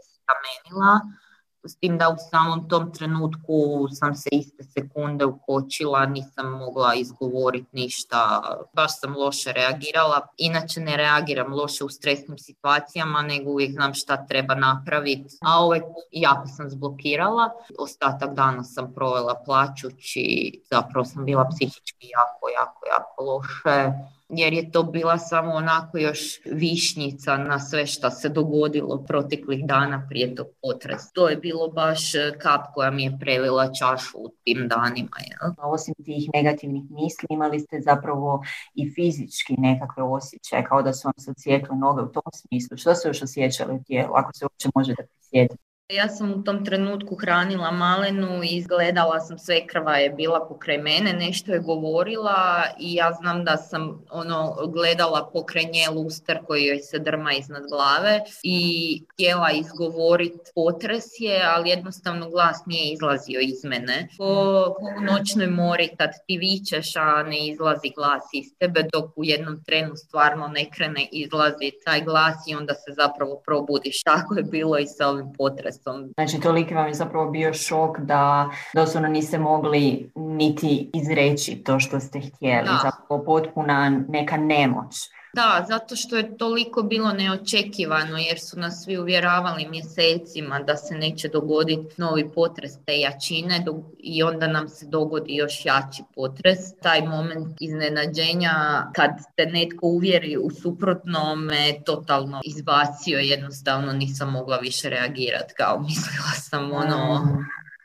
s 1.68 1.76
tim 1.76 1.98
da 1.98 2.08
u 2.08 2.16
samom 2.30 2.68
tom 2.68 2.92
trenutku 2.92 3.88
sam 3.92 4.14
se 4.14 4.28
iste 4.32 4.64
sekunde 4.64 5.24
ukočila, 5.24 6.06
nisam 6.06 6.50
mogla 6.50 6.94
izgovoriti 6.94 7.68
ništa, 7.72 8.42
baš 8.72 9.00
sam 9.00 9.16
loše 9.16 9.52
reagirala. 9.52 10.26
Inače 10.36 10.80
ne 10.80 10.96
reagiram 10.96 11.52
loše 11.52 11.84
u 11.84 11.88
stresnim 11.88 12.38
situacijama, 12.38 13.22
nego 13.22 13.50
uvijek 13.50 13.72
znam 13.72 13.94
šta 13.94 14.26
treba 14.26 14.54
napraviti. 14.54 15.36
A 15.40 15.58
ovaj 15.64 15.80
jako 16.10 16.46
sam 16.46 16.70
zblokirala. 16.70 17.50
Ostatak 17.78 18.34
dana 18.34 18.64
sam 18.64 18.94
provela 18.94 19.34
plaćući, 19.44 20.60
zapravo 20.70 21.04
sam 21.04 21.24
bila 21.24 21.48
psihički 21.50 22.06
jako, 22.08 22.48
jako, 22.48 22.86
jako 22.86 23.24
loše 23.24 23.92
jer 24.28 24.52
je 24.52 24.70
to 24.70 24.82
bila 24.82 25.18
samo 25.18 25.52
onako 25.52 25.98
još 25.98 26.40
višnjica 26.44 27.36
na 27.36 27.58
sve 27.58 27.86
što 27.86 28.10
se 28.10 28.28
dogodilo 28.28 29.04
proteklih 29.08 29.66
dana 29.66 30.06
prije 30.08 30.34
tog 30.34 30.46
potresa. 30.62 31.10
To 31.14 31.28
je 31.28 31.36
bilo 31.36 31.68
baš 31.68 32.14
e, 32.14 32.32
kap 32.38 32.60
koja 32.74 32.90
mi 32.90 33.04
je 33.04 33.16
prelila 33.20 33.72
čašu 33.72 34.18
u 34.18 34.28
tim 34.44 34.68
danima. 34.68 35.16
Jel? 35.30 35.52
Osim 35.72 35.94
tih 36.04 36.30
negativnih 36.34 36.82
misli 36.90 37.26
imali 37.30 37.60
ste 37.60 37.80
zapravo 37.80 38.42
i 38.74 38.90
fizički 38.94 39.54
nekakve 39.58 40.02
osjećaje, 40.02 40.64
kao 40.64 40.82
da 40.82 40.92
su 40.92 41.08
vam 41.08 41.14
se 41.18 41.30
osjetile 41.30 41.76
noge 41.78 42.02
u 42.02 42.12
tom 42.12 42.32
smislu. 42.34 42.76
Što 42.76 42.94
se 42.94 43.08
još 43.08 43.22
osjećali 43.22 43.74
u 43.74 43.82
tijelu, 43.86 44.12
ako 44.14 44.30
se 44.34 44.44
uopće 44.44 44.68
možete 44.74 45.06
prisjetiti? 45.14 45.65
Ja 45.88 46.08
sam 46.08 46.32
u 46.32 46.42
tom 46.44 46.64
trenutku 46.64 47.16
hranila 47.16 47.70
malenu 47.70 48.42
i 48.44 48.56
izgledala 48.56 49.20
sam 49.20 49.38
sve 49.38 49.66
krva 49.66 49.96
je 49.96 50.10
bila 50.10 50.46
pokraj 50.48 50.78
mene, 50.78 51.12
nešto 51.12 51.52
je 51.52 51.58
govorila 51.58 52.64
i 52.80 52.94
ja 52.94 53.12
znam 53.20 53.44
da 53.44 53.56
sam 53.56 54.04
ono 54.10 54.56
gledala 54.66 55.30
pokraj 55.32 55.64
nje 55.64 55.88
luster 55.94 56.38
koji 56.46 56.64
joj 56.64 56.78
se 56.78 56.98
drma 56.98 57.32
iznad 57.32 57.62
glave 57.70 58.20
i 58.42 59.02
htjela 59.12 59.50
izgovoriti 59.50 60.50
potres 60.54 61.04
je, 61.18 61.42
ali 61.54 61.70
jednostavno 61.70 62.30
glas 62.30 62.62
nije 62.66 62.92
izlazio 62.92 63.40
iz 63.40 63.64
mene. 63.64 64.08
Ko, 64.18 64.74
u 64.98 65.04
noćnoj 65.04 65.46
mori 65.46 65.88
kad 65.98 66.10
ti 66.26 66.38
vičeš, 66.38 66.96
a 66.96 67.22
ne 67.22 67.46
izlazi 67.48 67.92
glas 67.96 68.24
iz 68.32 68.58
tebe, 68.58 68.82
dok 68.92 69.18
u 69.18 69.24
jednom 69.24 69.64
trenu 69.64 69.96
stvarno 69.96 70.48
ne 70.48 70.70
krene 70.70 71.08
izlazi 71.12 71.72
taj 71.84 72.00
glas 72.00 72.36
i 72.48 72.54
onda 72.54 72.74
se 72.74 72.92
zapravo 72.96 73.42
probudiš. 73.44 74.02
Tako 74.02 74.34
je 74.34 74.42
bilo 74.42 74.78
i 74.78 74.86
sa 74.86 75.08
ovim 75.08 75.32
potresom 75.38 75.75
Znači 76.14 76.40
toliki 76.40 76.74
vam 76.74 76.86
je 76.86 76.94
zapravo 76.94 77.30
bio 77.30 77.54
šok 77.54 77.98
da 77.98 78.50
doslovno 78.74 79.08
niste 79.08 79.38
mogli 79.38 80.10
niti 80.14 80.90
izreći 80.94 81.62
to 81.64 81.80
što 81.80 82.00
ste 82.00 82.20
htjeli. 82.20 82.68
Da. 82.68 82.90
Zapravo 82.90 83.24
potpuna 83.24 84.02
neka 84.08 84.36
nemoć. 84.36 84.94
Da, 85.36 85.64
zato 85.68 85.96
što 85.96 86.16
je 86.16 86.36
toliko 86.36 86.82
bilo 86.82 87.12
neočekivano 87.12 88.18
jer 88.18 88.38
su 88.40 88.58
nas 88.58 88.84
svi 88.84 88.98
uvjeravali 88.98 89.68
mjesecima 89.68 90.60
da 90.60 90.76
se 90.76 90.94
neće 90.94 91.28
dogoditi 91.28 91.94
novi 91.96 92.30
potres 92.34 92.72
te 92.86 92.98
jačine 92.98 93.64
i 93.98 94.22
onda 94.22 94.46
nam 94.46 94.68
se 94.68 94.86
dogodi 94.86 95.34
još 95.34 95.64
jači 95.64 96.02
potres. 96.14 96.58
Taj 96.82 97.02
moment 97.02 97.56
iznenađenja 97.60 98.52
kad 98.94 99.10
te 99.36 99.46
netko 99.46 99.86
uvjeri 99.86 100.36
u 100.36 100.50
suprotno 100.50 101.34
me 101.34 101.82
totalno 101.84 102.40
izbacio, 102.44 103.18
jednostavno 103.18 103.92
nisam 103.92 104.32
mogla 104.32 104.56
više 104.56 104.90
reagirati 104.90 105.54
kao 105.56 105.80
mislila 105.88 106.32
sam 106.50 106.72
ono... 106.72 107.26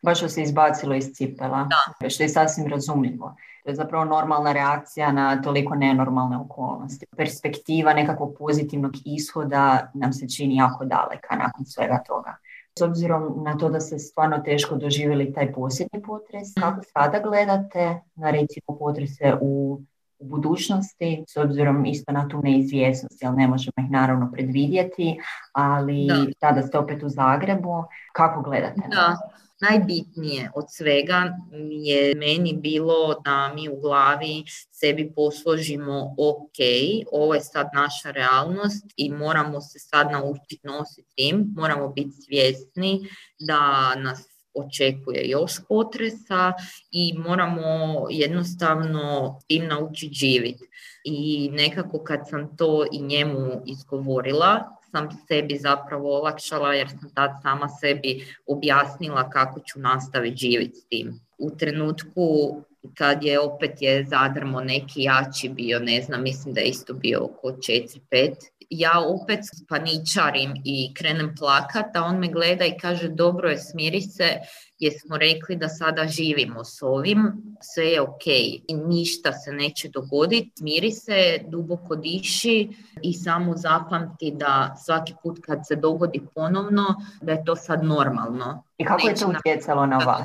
Baš 0.04 0.20
se 0.28 0.42
izbacilo 0.42 0.96
iz 0.96 1.06
cipela, 1.14 1.68
da. 2.02 2.10
što 2.10 2.24
je 2.24 2.30
sasvim 2.30 2.68
razumljivo. 2.68 3.36
To 3.64 3.70
je 3.70 3.76
zapravo 3.76 4.06
normalna 4.06 4.52
reakcija 4.52 5.12
na 5.12 5.42
toliko 5.42 5.76
nenormalne 5.76 6.38
okolnosti. 6.38 7.06
Perspektiva 7.18 7.94
nekakvog 7.94 8.36
pozitivnog 8.40 8.92
ishoda 9.06 9.92
nam 9.94 10.14
se 10.14 10.30
čini 10.30 10.56
jako 10.56 10.86
daleka 10.86 11.36
nakon 11.36 11.66
svega 11.66 12.04
toga. 12.08 12.36
S 12.80 12.82
obzirom 12.82 13.44
na 13.44 13.58
to 13.58 13.70
da 13.70 13.80
ste 13.80 14.00
stvarno 14.00 14.38
teško 14.38 14.76
doživjeli 14.76 15.34
taj 15.34 15.54
posljednji 15.54 16.02
potres, 16.02 16.54
kako 16.60 16.82
sada 16.94 17.20
gledate 17.20 18.00
na 18.16 18.32
recimo 18.32 18.78
potrese 18.80 19.38
u 19.42 19.82
u 20.22 20.26
budućnosti, 20.26 21.24
s 21.28 21.38
obzirom 21.38 21.86
isto 21.86 22.12
na 22.12 22.28
tu 22.28 22.42
neizvjesnost, 22.44 23.22
jer 23.22 23.34
ne 23.34 23.48
možemo 23.48 23.74
ih 23.86 23.92
naravno 23.92 24.32
predvidjeti, 24.32 25.20
ali 25.54 26.08
da. 26.08 26.26
tada 26.40 26.62
ste 26.62 26.78
opet 26.78 27.04
u 27.04 27.10
Zagrebu, 27.10 27.84
kako 28.14 28.42
gledate? 28.42 28.82
Da, 28.90 29.18
Najbitnije 29.62 30.52
od 30.56 30.66
svega 30.70 31.38
je 31.72 32.16
meni 32.16 32.54
bilo 32.54 33.22
da 33.26 33.54
mi 33.56 33.70
u 33.70 33.80
glavi 33.82 34.44
sebi 34.72 35.12
posložimo 35.16 36.16
ok, 36.18 36.58
ovo 37.12 37.34
je 37.34 37.42
sad 37.42 37.68
naša 37.74 38.12
realnost 38.12 38.86
i 38.96 39.10
moramo 39.10 39.62
se 39.62 39.80
sad 39.80 40.12
naučiti 40.12 40.68
nositi 40.68 41.08
tim, 41.16 41.54
moramo 41.56 41.88
biti 41.88 42.12
svjesni 42.12 43.08
da 43.40 43.96
nas 43.96 44.32
očekuje 44.54 45.30
još 45.30 45.52
potresa 45.70 46.54
i 46.92 47.14
moramo 47.18 48.08
jednostavno 48.10 49.40
tim 49.48 49.68
naučiti 49.68 50.14
živjeti. 50.14 50.70
I 51.04 51.50
nekako 51.52 52.04
kad 52.04 52.20
sam 52.30 52.58
to 52.58 52.86
i 52.92 53.02
njemu 53.02 53.62
izgovorila, 53.66 54.81
sam 54.92 55.10
sebi 55.28 55.58
zapravo 55.58 56.18
olakšala 56.20 56.74
jer 56.74 56.90
sam 56.90 57.10
tad 57.14 57.32
sama 57.42 57.68
sebi 57.70 58.26
objasnila 58.48 59.30
kako 59.30 59.60
ću 59.60 59.80
nastaviti 59.80 60.38
živjeti 60.38 60.76
s 60.76 60.86
tim. 60.86 61.20
U 61.38 61.50
trenutku 61.50 62.56
kad 62.98 63.24
je 63.24 63.40
opet 63.40 63.82
je 63.82 64.06
zadrmo 64.06 64.62
neki 64.62 65.04
jači 65.04 65.50
bio, 65.50 65.80
ne 65.80 66.02
znam, 66.02 66.24
mislim 66.24 66.54
da 66.54 66.62
je 66.62 66.68
isto 66.68 66.94
bio 66.94 67.24
oko 67.24 67.48
4-5, 67.48 68.34
ja 68.72 68.92
opet 69.00 69.40
paničarim 69.70 70.54
i 70.66 70.94
krenem 70.94 71.36
plakat, 71.40 71.96
a 71.96 72.04
on 72.04 72.20
me 72.20 72.28
gleda 72.28 72.66
i 72.66 72.78
kaže 72.82 73.10
dobro 73.10 73.50
je, 73.50 73.58
smiri 73.58 74.02
se, 74.02 74.40
jer 74.80 74.94
smo 75.02 75.18
rekli 75.18 75.56
da 75.56 75.68
sada 75.68 76.08
živimo 76.08 76.64
s 76.64 76.82
ovim, 76.82 77.32
sve 77.62 77.86
je 77.86 78.02
ok 78.02 78.28
i 78.68 78.74
ništa 78.74 79.34
se 79.34 79.52
neće 79.52 79.90
dogoditi, 79.90 80.52
smiri 80.58 80.92
se, 80.92 81.40
duboko 81.48 81.96
diši 81.96 82.70
i 83.02 83.14
samo 83.14 83.58
zapamti 83.58 84.32
da 84.32 84.76
svaki 84.86 85.14
put 85.24 85.40
kad 85.46 85.60
se 85.68 85.76
dogodi 85.76 86.22
ponovno, 86.36 86.86
da 87.22 87.32
je 87.32 87.46
to 87.46 87.56
sad 87.56 87.84
normalno. 87.84 88.64
I 88.78 88.86
kako 88.86 89.08
je 89.08 89.16
to 89.16 89.28
utjecalo 89.28 89.86
na 89.86 89.98
vas? 89.98 90.24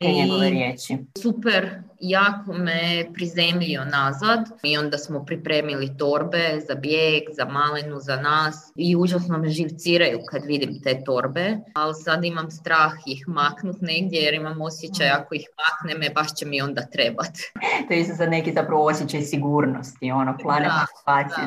Te 0.00 0.12
njegove 0.12 0.50
riječi. 0.50 0.98
Super, 1.22 1.82
jako 2.00 2.52
me 2.52 3.06
prizemljio 3.14 3.84
nazad 3.84 4.40
i 4.62 4.78
onda 4.78 4.98
smo 4.98 5.24
pripremili 5.24 5.96
torbe 5.96 6.60
za 6.68 6.74
bijeg, 6.74 7.22
za 7.36 7.44
malenu, 7.44 7.98
za 8.00 8.16
nas 8.16 8.72
i 8.76 8.96
užasno 8.96 9.38
me 9.38 9.48
živciraju 9.48 10.18
kad 10.30 10.44
vidim 10.44 10.82
te 10.82 11.04
torbe, 11.04 11.56
ali 11.74 11.94
sad 11.94 12.24
imam 12.24 12.50
strah 12.50 12.92
ih 13.06 13.24
maknut 13.28 13.76
negdje 13.80 14.20
jer 14.20 14.34
imam 14.34 14.60
osjećaj 14.60 15.08
ako 15.08 15.34
ih 15.34 15.46
makne 15.58 15.98
me 15.98 16.14
baš 16.14 16.34
će 16.34 16.46
mi 16.46 16.62
onda 16.62 16.86
trebat. 16.92 17.32
to 17.88 17.94
je 17.94 18.00
isto 18.00 18.14
sad 18.14 18.30
neki 18.30 18.52
zapravo 18.52 18.84
osjećaj 18.84 19.22
sigurnosti, 19.22 20.10
ono, 20.10 20.36
plane 20.42 20.68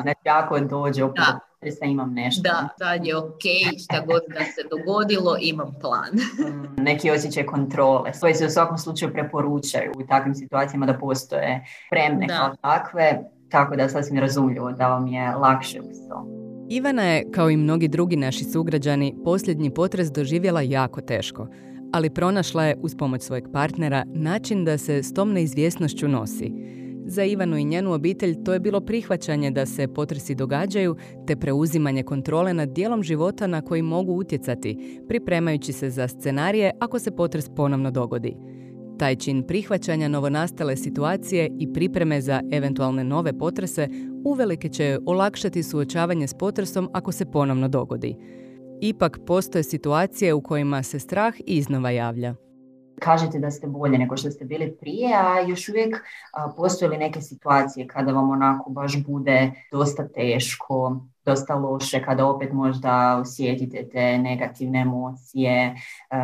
znači 0.02 0.28
ako 0.28 0.60
dođe 0.60 1.04
opet 1.04 1.51
da 1.80 1.86
imam 1.86 2.12
nešto. 2.14 2.42
Da, 2.42 2.68
sad 2.78 3.06
je 3.06 3.16
ok, 3.16 3.42
šta 3.84 4.00
god 4.06 4.22
da 4.28 4.44
se 4.44 4.62
dogodilo, 4.70 5.36
imam 5.40 5.74
plan. 5.80 6.12
Mm, 6.42 6.82
neki 6.82 7.10
osjećaj 7.10 7.46
kontrole, 7.46 8.12
koji 8.20 8.34
se 8.34 8.46
u 8.46 8.50
svakom 8.50 8.78
slučaju 8.78 9.12
preporučaju 9.12 9.92
u 9.96 10.06
takvim 10.06 10.34
situacijama 10.34 10.86
da 10.86 10.98
postoje 10.98 11.64
spremne 11.86 12.28
kao 12.28 12.56
takve, 12.60 13.22
tako 13.48 13.76
da 13.76 13.88
sasvim 13.88 14.18
razumljivo 14.18 14.72
da 14.72 14.88
vam 14.88 15.06
je 15.06 15.34
lakše 15.34 15.80
uz 15.80 15.96
to. 16.08 16.26
Ivana 16.70 17.02
je, 17.02 17.30
kao 17.30 17.50
i 17.50 17.56
mnogi 17.56 17.88
drugi 17.88 18.16
naši 18.16 18.44
sugrađani, 18.44 19.16
posljednji 19.24 19.74
potres 19.74 20.12
doživjela 20.12 20.60
jako 20.60 21.00
teško, 21.00 21.46
ali 21.92 22.10
pronašla 22.10 22.64
je, 22.64 22.76
uz 22.82 22.94
pomoć 22.98 23.22
svojeg 23.22 23.44
partnera, 23.52 24.04
način 24.06 24.64
da 24.64 24.78
se 24.78 25.02
s 25.02 25.14
tom 25.14 25.32
neizvjesnošću 25.32 26.08
nosi. 26.08 26.52
Za 27.12 27.24
Ivanu 27.24 27.56
i 27.56 27.64
njenu 27.64 27.92
obitelj 27.92 28.44
to 28.44 28.52
je 28.52 28.60
bilo 28.60 28.80
prihvaćanje 28.80 29.50
da 29.50 29.66
se 29.66 29.88
potresi 29.88 30.34
događaju 30.34 30.96
te 31.26 31.36
preuzimanje 31.36 32.02
kontrole 32.02 32.54
nad 32.54 32.68
dijelom 32.68 33.02
života 33.02 33.46
na 33.46 33.62
koji 33.62 33.82
mogu 33.82 34.12
utjecati, 34.12 35.00
pripremajući 35.08 35.72
se 35.72 35.90
za 35.90 36.08
scenarije 36.08 36.70
ako 36.80 36.98
se 36.98 37.10
potres 37.10 37.48
ponovno 37.56 37.90
dogodi. 37.90 38.36
Taj 38.98 39.16
čin 39.16 39.42
prihvaćanja 39.42 40.08
novonastale 40.08 40.76
situacije 40.76 41.50
i 41.58 41.72
pripreme 41.72 42.20
za 42.20 42.42
eventualne 42.52 43.04
nove 43.04 43.38
potrese 43.38 43.88
uvelike 44.24 44.68
će 44.68 44.98
olakšati 45.06 45.62
suočavanje 45.62 46.26
s 46.26 46.34
potresom 46.34 46.88
ako 46.92 47.12
se 47.12 47.24
ponovno 47.24 47.68
dogodi. 47.68 48.16
Ipak 48.80 49.18
postoje 49.26 49.62
situacije 49.62 50.34
u 50.34 50.40
kojima 50.40 50.82
se 50.82 50.98
strah 50.98 51.34
iznova 51.46 51.90
javlja 51.90 52.34
kažete 53.04 53.38
da 53.38 53.50
ste 53.50 53.66
bolje 53.66 53.98
nego 53.98 54.16
što 54.16 54.30
ste 54.30 54.44
bili 54.44 54.76
prije, 54.80 55.14
a 55.14 55.40
još 55.40 55.68
uvijek 55.68 55.96
postoje 56.56 56.88
li 56.88 56.98
neke 56.98 57.20
situacije 57.20 57.86
kada 57.86 58.12
vam 58.12 58.30
onako 58.30 58.70
baš 58.70 59.04
bude 59.06 59.52
dosta 59.72 60.08
teško, 60.08 61.00
dosta 61.24 61.54
loše, 61.54 62.02
kada 62.04 62.26
opet 62.26 62.52
možda 62.52 63.18
osjetite 63.20 63.88
te 63.92 64.18
negativne 64.18 64.80
emocije 64.80 65.74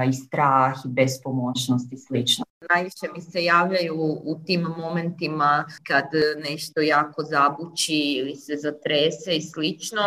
i 0.09 0.13
strah 0.13 0.75
i 0.85 0.89
bespomoćnost 0.89 1.93
i 1.93 1.97
slično? 1.97 2.48
Najviše 2.71 3.07
mi 3.15 3.21
se 3.21 3.45
javljaju 3.45 3.95
u 4.25 4.41
tim 4.47 4.61
momentima 4.61 5.65
kad 5.87 6.05
nešto 6.49 6.81
jako 6.81 7.23
zabuči 7.23 8.15
ili 8.19 8.37
se 8.37 8.57
zatrese 8.57 9.37
i 9.37 9.43
slično, 9.43 10.03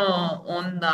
onda 0.48 0.94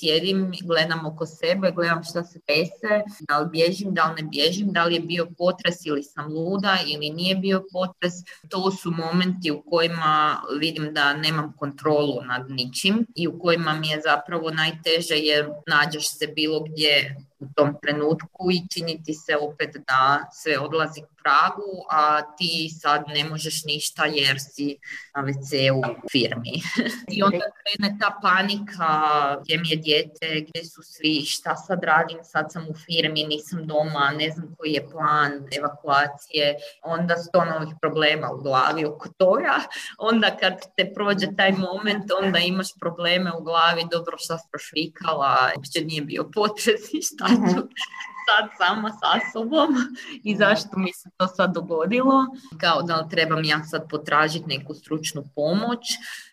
sjedim 0.00 0.52
i 0.52 0.66
gledam 0.66 1.06
oko 1.06 1.26
sebe, 1.26 1.70
gledam 1.70 2.04
šta 2.04 2.24
se 2.24 2.40
dese, 2.48 3.02
da 3.28 3.38
li 3.38 3.48
bježim, 3.50 3.94
da 3.94 4.04
li 4.04 4.22
ne 4.22 4.28
bježim, 4.28 4.72
da 4.72 4.84
li 4.84 4.94
je 4.94 5.00
bio 5.00 5.26
potres 5.38 5.86
ili 5.86 6.02
sam 6.02 6.32
luda 6.32 6.78
ili 6.86 7.10
nije 7.10 7.36
bio 7.36 7.64
potres. 7.72 8.12
To 8.48 8.70
su 8.70 8.90
momenti 8.90 9.50
u 9.50 9.62
kojima 9.70 10.42
vidim 10.60 10.94
da 10.94 11.14
nemam 11.14 11.52
kontrolu 11.58 12.22
nad 12.24 12.50
ničim 12.50 13.06
i 13.16 13.28
u 13.28 13.38
kojima 13.38 13.74
mi 13.74 13.88
je 13.88 14.00
zapravo 14.04 14.50
najteže 14.50 15.14
jer 15.14 15.48
nađeš 15.66 16.18
se 16.18 16.26
bilo 16.26 16.60
gdje 16.60 17.16
u 17.40 17.46
tom 17.56 17.76
trenutku 17.82 18.50
i 18.52 18.68
činiti 18.68 19.14
se 19.14 19.36
opet 19.36 19.76
da 19.86 20.28
sve 20.32 20.58
odlazi 20.58 21.00
pragu, 21.22 21.72
a 21.90 22.22
ti 22.36 22.70
sad 22.80 23.04
ne 23.08 23.24
možeš 23.24 23.64
ništa 23.64 24.04
jer 24.04 24.36
si 24.40 24.76
na 25.16 25.22
WC 25.22 25.70
u 25.72 25.82
firmi. 26.12 26.54
I 27.14 27.22
onda 27.22 27.46
krene 27.58 27.96
ta 28.00 28.18
panika, 28.22 28.90
gdje 29.42 29.58
mi 29.58 29.68
je 29.68 29.76
dijete, 29.76 30.46
gdje 30.48 30.64
su 30.64 30.82
svi, 30.82 31.24
šta 31.24 31.56
sad 31.56 31.84
radim, 31.84 32.18
sad 32.22 32.52
sam 32.52 32.66
u 32.68 32.74
firmi, 32.74 33.24
nisam 33.24 33.66
doma, 33.66 34.12
ne 34.18 34.30
znam 34.30 34.54
koji 34.58 34.72
je 34.72 34.88
plan 34.90 35.32
evakuacije, 35.58 36.56
onda 36.82 37.16
sto 37.16 37.44
novih 37.44 37.74
problema 37.80 38.30
u 38.30 38.42
glavi 38.42 38.84
oko 38.84 39.08
toga. 39.18 39.54
Onda 40.10 40.36
kad 40.36 40.54
te 40.76 40.92
prođe 40.94 41.26
taj 41.36 41.52
moment, 41.52 42.10
onda 42.22 42.38
imaš 42.38 42.68
probleme 42.80 43.32
u 43.32 43.42
glavi, 43.42 43.82
dobro 43.90 44.18
šta 44.18 44.38
si 44.38 44.48
prošvikala, 44.50 45.50
uopće 45.56 45.84
nije 45.84 46.02
bio 46.02 46.30
potres 46.34 46.80
i 46.92 47.02
šta 47.02 47.26
ću 47.28 47.60
sad 48.30 48.50
sama 48.58 48.90
sa 48.90 49.20
sobom 49.32 49.68
i 50.24 50.36
zašto 50.36 50.78
mi 50.78 50.92
se 50.92 51.10
to 51.16 51.26
sad 51.26 51.54
dogodilo. 51.54 52.26
Kao 52.60 52.82
da 52.82 52.96
li 52.96 53.10
trebam 53.10 53.44
ja 53.44 53.64
sad 53.64 53.88
potražiti 53.90 54.58
neku 54.58 54.74
stručnu 54.74 55.24
pomoć 55.34 55.78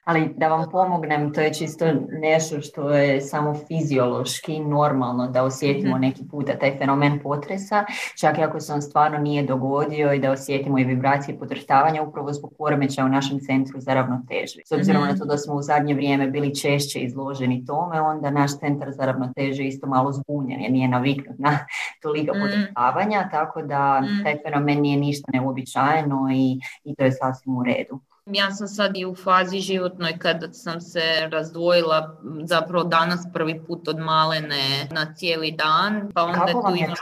ali 0.08 0.34
da 0.38 0.48
vam 0.48 0.66
pomognem, 0.72 1.34
to 1.34 1.42
je 1.42 1.54
čisto 1.54 1.86
nešto 2.22 2.62
što 2.62 2.90
je 2.90 3.22
samo 3.22 3.56
fiziološki 3.68 4.60
normalno 4.60 5.28
da 5.28 5.44
osjetimo 5.44 5.92
mhm. 5.92 6.02
neki 6.02 6.24
puta 6.32 6.60
taj 6.60 6.78
fenomen 6.78 7.20
potresa, 7.20 7.86
čak 8.20 8.38
i 8.38 8.42
ako 8.42 8.60
se 8.60 8.74
on 8.74 8.82
stvarno 8.82 9.18
nije 9.18 9.44
dogodio 9.44 10.14
i 10.14 10.20
da 10.20 10.32
osjetimo 10.32 10.80
i 10.80 10.84
vibracije 10.84 11.40
potrštavanja 11.40 12.02
upravo 12.02 12.34
zbog 12.34 12.54
poremećaja 12.58 13.06
u 13.06 13.10
našem 13.10 13.40
centru 13.40 13.80
za 13.80 13.94
ravnotežu. 13.94 14.60
S 14.66 14.72
obzirom 14.72 15.02
na 15.02 15.10
mhm. 15.10 15.20
to 15.20 15.26
da 15.26 15.38
smo 15.38 15.54
u 15.54 15.62
zadnje 15.62 15.94
vrijeme 15.94 16.28
bili 16.28 16.56
češće 16.56 17.00
izloženi 17.00 17.66
tome, 17.66 18.02
onda 18.02 18.30
naš 18.30 18.60
centar 18.60 18.92
za 18.92 19.06
ravnotežu 19.06 19.62
je 19.62 19.68
isto 19.68 19.88
malo 19.88 20.12
zbunjen 20.12 20.62
jer 20.62 20.72
nije 20.72 20.88
naviknut 20.88 21.40
na 21.40 21.60
toliko 22.02 22.38
mm. 22.38 22.40
potrštavanja, 22.42 23.30
tako 23.32 23.62
da 23.62 24.02
mhm. 24.02 24.24
taj 24.24 24.38
fenomen 24.46 24.82
nije 24.82 24.98
ništa 24.98 25.32
neuobičajeno 25.34 26.28
i, 26.34 26.60
i 26.84 26.96
to 26.96 27.04
je 27.04 27.12
sasvim 27.12 27.58
u 27.58 27.64
redu. 27.64 28.00
Ja 28.32 28.52
sam 28.52 28.68
sad 28.68 28.98
i 28.98 29.06
u 29.06 29.16
fazi 29.16 29.60
životnoj 29.60 30.18
kada 30.20 30.54
sam 30.54 30.82
se 30.82 31.02
razdvojila 31.32 32.18
zapravo 32.44 32.84
danas 32.84 33.28
prvi 33.34 33.62
put 33.68 33.88
od 33.88 34.00
malene 34.00 34.88
na 34.92 35.14
cijeli 35.16 35.52
dan. 35.52 36.12
Pa 36.14 36.24
onda 36.24 36.46
Kako 36.46 36.70
tu 36.70 36.76
imaš 36.76 37.00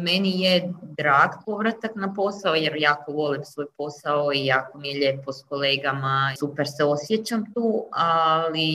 meni 0.00 0.42
je 0.42 0.72
drag 0.82 1.30
povratak 1.46 1.90
na 1.94 2.14
posao 2.14 2.54
jer 2.54 2.76
jako 2.76 3.12
volim 3.12 3.44
svoj 3.44 3.66
posao 3.76 4.32
i 4.32 4.46
jako 4.46 4.78
mi 4.78 4.88
je 4.88 4.98
lijepo 4.98 5.32
s 5.32 5.44
kolegama, 5.48 6.32
super 6.38 6.66
se 6.68 6.84
osjećam 6.84 7.44
tu, 7.54 7.84
ali 7.92 8.68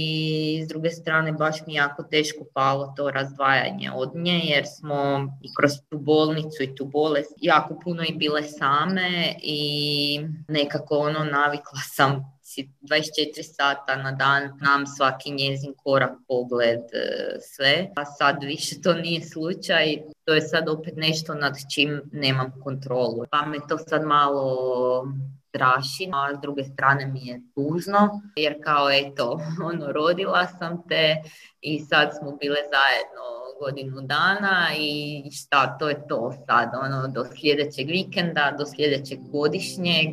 s 0.65 0.67
druge 0.67 0.89
strane 0.89 1.31
baš 1.31 1.65
mi 1.67 1.73
jako 1.73 2.03
teško 2.03 2.43
palo 2.53 2.93
to 2.97 3.11
razdvajanje 3.11 3.91
od 3.95 4.11
nje 4.15 4.41
jer 4.43 4.65
smo 4.67 5.27
i 5.41 5.53
kroz 5.53 5.71
tu 5.89 5.97
bolnicu 5.97 6.63
i 6.63 6.75
tu 6.75 6.85
bolest 6.85 7.33
jako 7.37 7.79
puno 7.83 8.03
i 8.03 8.15
bile 8.15 8.43
same 8.43 9.35
i 9.43 10.19
nekako 10.47 10.97
ono 10.97 11.23
navikla 11.23 11.79
sam 11.79 12.34
24 12.63 13.43
sata 13.43 13.95
na 13.95 14.11
dan, 14.11 14.51
znam 14.59 14.87
svaki 14.87 15.31
njezin 15.31 15.73
korak, 15.83 16.11
pogled, 16.27 16.79
e, 16.79 17.37
sve. 17.39 17.91
A 17.95 18.05
sad 18.05 18.43
više 18.43 18.81
to 18.81 18.93
nije 18.93 19.21
slučaj, 19.21 19.97
to 20.25 20.33
je 20.33 20.41
sad 20.41 20.69
opet 20.69 20.93
nešto 20.95 21.33
nad 21.33 21.53
čim 21.73 22.01
nemam 22.11 22.53
kontrolu. 22.63 23.25
Pa 23.31 23.45
me 23.45 23.57
to 23.69 23.77
sad 23.77 24.03
malo 24.03 25.05
straši, 25.49 26.09
a 26.13 26.35
s 26.37 26.41
druge 26.41 26.63
strane 26.63 27.05
mi 27.07 27.27
je 27.27 27.41
tužno, 27.55 28.21
jer 28.35 28.63
kao 28.63 28.89
eto, 28.91 29.39
ono, 29.69 29.91
rodila 29.91 30.47
sam 30.59 30.83
te 30.89 31.15
i 31.61 31.79
sad 31.79 32.09
smo 32.19 32.31
bile 32.31 32.55
zajedno 32.55 33.25
godinu 33.59 34.01
dana 34.01 34.67
i 34.77 35.23
šta, 35.31 35.77
to 35.77 35.89
je 35.89 36.07
to 36.09 36.33
sad, 36.47 36.69
ono, 36.83 37.07
do 37.07 37.25
sljedećeg 37.39 37.87
vikenda, 37.87 38.55
do 38.57 38.65
sljedećeg 38.65 39.19
godišnjeg 39.31 40.07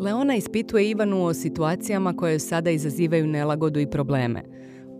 Leona 0.00 0.36
ispituje 0.36 0.90
Ivanu 0.90 1.24
o 1.24 1.34
situacijama 1.34 2.16
koje 2.16 2.38
sada 2.38 2.70
izazivaju 2.70 3.26
nelagodu 3.26 3.80
i 3.80 3.90
probleme. 3.90 4.42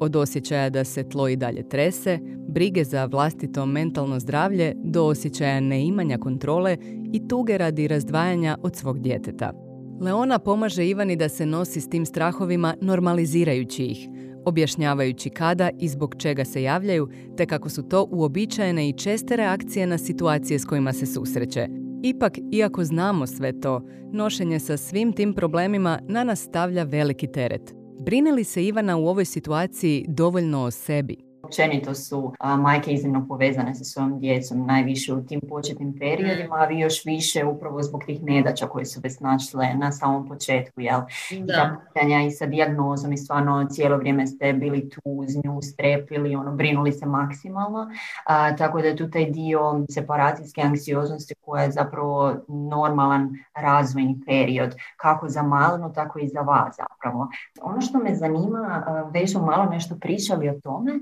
Od 0.00 0.16
osjećaja 0.16 0.70
da 0.70 0.84
se 0.84 1.08
tlo 1.08 1.28
i 1.28 1.36
dalje 1.36 1.68
trese, 1.68 2.18
brige 2.48 2.84
za 2.84 3.04
vlastito 3.04 3.66
mentalno 3.66 4.20
zdravlje 4.20 4.74
do 4.76 5.04
osjećaja 5.04 5.60
neimanja 5.60 6.18
kontrole 6.18 6.76
i 7.12 7.28
tuge 7.28 7.58
radi 7.58 7.88
razdvajanja 7.88 8.58
od 8.62 8.76
svog 8.76 9.00
djeteta. 9.00 9.52
Leona 10.00 10.38
pomaže 10.38 10.88
Ivani 10.88 11.16
da 11.16 11.28
se 11.28 11.46
nosi 11.46 11.80
s 11.80 11.88
tim 11.88 12.06
strahovima 12.06 12.74
normalizirajući 12.80 13.84
ih, 13.84 14.08
objašnjavajući 14.44 15.30
kada 15.30 15.70
i 15.78 15.88
zbog 15.88 16.14
čega 16.18 16.44
se 16.44 16.62
javljaju, 16.62 17.08
te 17.36 17.46
kako 17.46 17.68
su 17.68 17.82
to 17.82 18.08
uobičajene 18.10 18.88
i 18.88 18.92
česte 18.92 19.36
reakcije 19.36 19.86
na 19.86 19.98
situacije 19.98 20.58
s 20.58 20.64
kojima 20.64 20.92
se 20.92 21.06
susreće, 21.06 21.68
Ipak, 22.02 22.38
iako 22.52 22.84
znamo 22.84 23.26
sve 23.26 23.60
to, 23.60 23.82
nošenje 24.12 24.58
sa 24.58 24.76
svim 24.76 25.12
tim 25.12 25.34
problemima 25.34 25.98
na 26.08 26.24
nas 26.24 26.40
stavlja 26.40 26.82
veliki 26.82 27.26
teret. 27.26 27.74
Brine 28.04 28.32
li 28.32 28.44
se 28.44 28.64
Ivana 28.64 28.96
u 28.96 29.06
ovoj 29.06 29.24
situaciji 29.24 30.04
dovoljno 30.08 30.62
o 30.62 30.70
sebi? 30.70 31.29
Općenito 31.50 31.94
su 31.94 32.32
a, 32.38 32.56
majke 32.56 32.92
iznimno 32.92 33.26
povezane 33.28 33.74
sa 33.74 33.84
svojom 33.84 34.18
djecom, 34.18 34.66
najviše 34.66 35.14
u 35.14 35.26
tim 35.26 35.40
početnim 35.48 35.98
periodima, 35.98 36.56
a 36.56 36.64
vi 36.64 36.78
još 36.78 37.04
više 37.04 37.44
upravo 37.44 37.82
zbog 37.82 38.04
tih 38.06 38.22
nedaća 38.22 38.66
koje 38.66 38.84
su 38.84 39.00
već 39.02 39.20
našle 39.20 39.74
na 39.74 39.92
samom 39.92 40.28
početku, 40.28 40.80
jel? 40.80 41.00
Da. 41.40 41.76
pitanja 41.94 42.22
i 42.22 42.30
sa 42.30 42.46
dijagnozom 42.46 43.12
i 43.12 43.16
stvarno 43.16 43.66
cijelo 43.70 43.96
vrijeme 43.96 44.26
ste 44.26 44.52
bili 44.52 44.88
tu 44.88 45.00
uz 45.04 45.28
nju, 45.44 45.62
strepili, 45.62 46.34
ono, 46.34 46.52
brinuli 46.52 46.92
se 46.92 47.06
maksimalno, 47.06 47.90
a, 48.26 48.56
tako 48.56 48.80
da 48.80 48.88
je 48.88 48.96
tu 48.96 49.10
taj 49.10 49.24
dio 49.24 49.84
separacijske 49.90 50.60
anksioznosti 50.60 51.34
koja 51.40 51.62
je 51.62 51.70
zapravo 51.70 52.34
normalan 52.48 53.30
razvojni 53.54 54.20
period, 54.26 54.74
kako 54.96 55.28
za 55.28 55.42
malenu, 55.42 55.92
tako 55.92 56.18
i 56.18 56.28
za 56.28 56.40
vas 56.40 56.76
zapravo. 56.76 57.28
Ono 57.62 57.80
što 57.80 57.98
me 57.98 58.14
zanima, 58.14 58.84
već 59.12 59.34
malo 59.34 59.64
nešto 59.64 59.96
pričali 60.00 60.48
o 60.48 60.60
tome, 60.62 60.92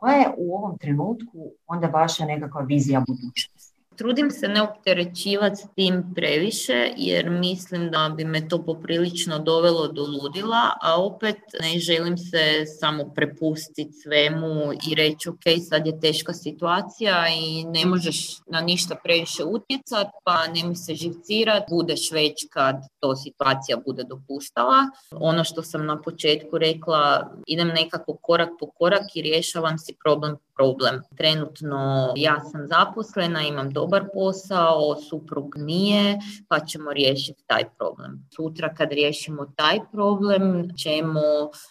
koja 0.00 0.14
je 0.14 0.34
u 0.36 0.56
ovom 0.56 0.78
trenutku 0.78 1.52
onda 1.66 1.86
vaša 1.86 2.24
nekakva 2.24 2.60
vizija 2.60 3.00
budućnosti? 3.00 3.55
Trudim 3.96 4.30
se 4.30 4.48
ne 4.48 4.62
opterećivati 4.62 5.56
s 5.56 5.68
tim 5.74 6.04
previše 6.14 6.92
jer 6.96 7.30
mislim 7.30 7.90
da 7.90 8.14
bi 8.16 8.24
me 8.24 8.48
to 8.48 8.64
poprilično 8.64 9.38
dovelo 9.38 9.88
do 9.88 10.02
ludila, 10.02 10.70
a 10.82 11.02
opet 11.02 11.36
ne 11.60 11.78
želim 11.78 12.18
se 12.18 12.64
samo 12.80 13.12
prepustiti 13.14 13.92
svemu 13.92 14.72
i 14.90 14.94
reći 14.94 15.28
ok, 15.28 15.42
sad 15.68 15.86
je 15.86 16.00
teška 16.00 16.32
situacija 16.32 17.26
i 17.28 17.64
ne 17.64 17.86
možeš 17.86 18.38
na 18.46 18.60
ništa 18.60 18.96
previše 19.04 19.44
utjecati, 19.44 20.10
pa 20.24 20.46
nemoj 20.46 20.74
se 20.74 20.94
živcirati, 20.94 21.66
budeš 21.70 22.10
već 22.12 22.34
kad 22.50 22.76
to 23.00 23.16
situacija 23.16 23.76
bude 23.86 24.04
dopuštala. 24.04 24.76
Ono 25.10 25.44
što 25.44 25.62
sam 25.62 25.86
na 25.86 26.02
početku 26.02 26.58
rekla, 26.58 27.30
idem 27.46 27.68
nekako 27.68 28.16
korak 28.22 28.50
po 28.60 28.66
korak 28.70 29.16
i 29.16 29.22
rješavam 29.22 29.78
si 29.78 29.96
problem 30.04 30.36
problem. 30.56 31.02
Trenutno 31.16 32.12
ja 32.16 32.40
sam 32.40 32.66
zaposlena, 32.66 33.42
imam 33.42 33.72
dobar 33.86 34.08
posao, 34.14 34.96
suprug 34.96 35.54
nije, 35.56 36.18
pa 36.48 36.60
ćemo 36.60 36.92
riješiti 36.92 37.44
taj 37.46 37.64
problem. 37.78 38.28
Sutra 38.36 38.74
kad 38.74 38.92
riješimo 38.92 39.46
taj 39.56 39.78
problem 39.92 40.68
ćemo 40.76 41.20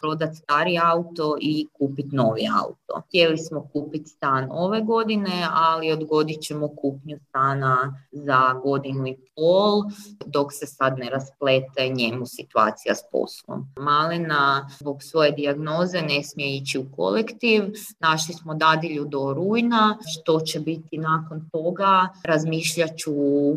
prodati 0.02 0.36
stari 0.36 0.80
auto 0.84 1.38
i 1.42 1.68
kupiti 1.74 2.16
novi 2.16 2.42
auto. 2.64 3.02
Htjeli 3.08 3.38
smo 3.38 3.68
kupiti 3.74 4.10
stan 4.10 4.48
ove 4.52 4.82
godine, 4.82 5.48
ali 5.54 5.92
odgodit 5.92 6.42
ćemo 6.42 6.68
kupnju 6.68 7.18
stana 7.30 8.06
za 8.12 8.54
godinu 8.64 9.08
i 9.08 9.18
pol, 9.36 9.84
dok 10.26 10.54
se 10.54 10.66
sad 10.66 10.98
ne 10.98 11.10
rasplete 11.10 11.90
njemu 11.90 12.26
situacija 12.26 12.96
s 12.96 13.04
poslom. 13.12 13.68
Malena 13.80 14.70
zbog 14.80 15.04
svoje 15.04 15.32
dijagnoze 15.32 16.02
ne 16.02 16.24
smije 16.24 16.58
ići 16.58 16.80
u 16.80 16.86
kolektiv, 16.96 17.64
našli 18.00 18.34
smo 18.34 18.54
dadilju 18.54 19.06
do 19.06 19.34
rujna, 19.34 19.98
što 20.08 20.40
će 20.40 20.60
biti 20.60 20.98
nakon 20.98 21.50
toga, 21.52 22.05
razmišljat 22.24 22.98
ću 22.98 23.12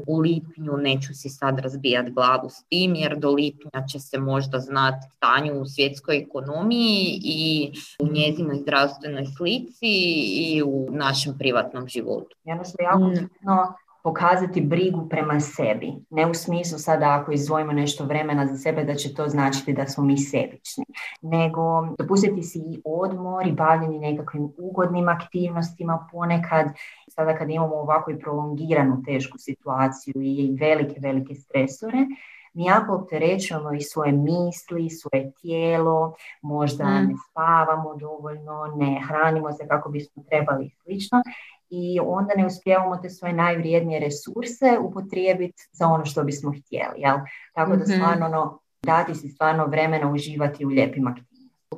u 0.07 0.19
lipnju, 0.19 0.77
neću 0.77 1.15
si 1.15 1.29
sad 1.29 1.59
razbijati 1.59 2.11
glavu 2.11 2.51
s 2.51 2.63
tim, 2.63 2.95
jer 2.95 3.17
do 3.17 3.31
lipnja 3.31 3.87
će 3.93 4.01
se 4.01 4.19
možda 4.19 4.59
znati 4.59 5.07
stanju 5.17 5.61
u 5.61 5.67
svjetskoj 5.67 6.17
ekonomiji 6.17 7.21
i 7.25 7.73
u 8.01 8.13
njezinoj 8.13 8.57
zdravstvenoj 8.57 9.27
slici 9.37 9.89
i 10.37 10.63
u 10.63 10.89
našem 10.91 11.39
privatnom 11.39 11.89
životu. 11.89 12.37
jako 12.83 13.07
mm 13.09 13.88
pokazati 14.09 14.61
brigu 14.61 15.09
prema 15.09 15.41
sebi. 15.41 15.93
Ne 16.11 16.27
u 16.27 16.35
smislu 16.35 16.79
sada 16.79 17.19
ako 17.21 17.33
izdvojimo 17.33 17.73
nešto 17.73 18.05
vremena 18.05 18.47
za 18.47 18.57
sebe 18.57 18.85
da 18.85 18.95
će 18.95 19.15
to 19.15 19.29
značiti 19.29 19.73
da 19.73 19.87
smo 19.87 20.05
mi 20.05 20.19
sebični, 20.19 20.85
nego 21.23 21.63
dopustiti 21.99 22.43
si 22.43 22.59
i 22.59 22.81
odmor 22.85 23.47
i 23.47 23.53
bavljeni 23.53 23.99
nekakvim 23.99 24.49
ugodnim 24.59 25.09
aktivnostima 25.09 26.09
ponekad. 26.13 26.67
Sada 27.09 27.37
kad 27.37 27.51
imamo 27.51 27.75
ovako 27.75 28.11
i 28.11 28.19
prolongiranu 28.19 29.03
tešku 29.07 29.39
situaciju 29.39 30.15
i 30.17 30.57
velike, 30.61 31.01
velike 31.01 31.35
stresore, 31.35 32.07
mi 32.55 32.65
jako 32.65 32.95
opterećujemo 32.95 33.73
i 33.73 33.81
svoje 33.81 34.13
misli, 34.13 34.91
svoje 34.91 35.33
tijelo, 35.33 36.15
možda 36.43 36.85
mm. 36.85 37.09
ne 37.09 37.15
spavamo 37.31 37.95
dovoljno, 37.97 38.75
ne 38.77 39.01
hranimo 39.09 39.53
se 39.53 39.69
kako 39.69 39.91
bismo 39.91 40.23
trebali 40.29 40.67
i 40.67 40.71
slično 40.71 41.23
i 41.71 42.01
onda 42.01 42.35
ne 42.37 42.47
uspijevamo 42.47 42.97
te 42.97 43.11
svoje 43.11 43.35
najvrijednije 43.35 44.01
resurse 44.01 44.79
upotrijebiti 44.81 45.63
za 45.73 45.87
ono 45.87 46.05
što 46.05 46.25
bismo 46.25 46.53
htjeli. 46.53 46.95
Jel? 46.97 47.17
Tako 47.53 47.71
da 47.71 47.85
mhm. 47.85 47.93
stvarno 47.93 48.27
ono, 48.27 48.61
dati 48.83 49.15
si 49.15 49.29
stvarno 49.29 49.67
vremena 49.67 50.11
uživati 50.11 50.67
u 50.67 50.69
lijepim 50.69 51.07
aktivnostima 51.07 51.28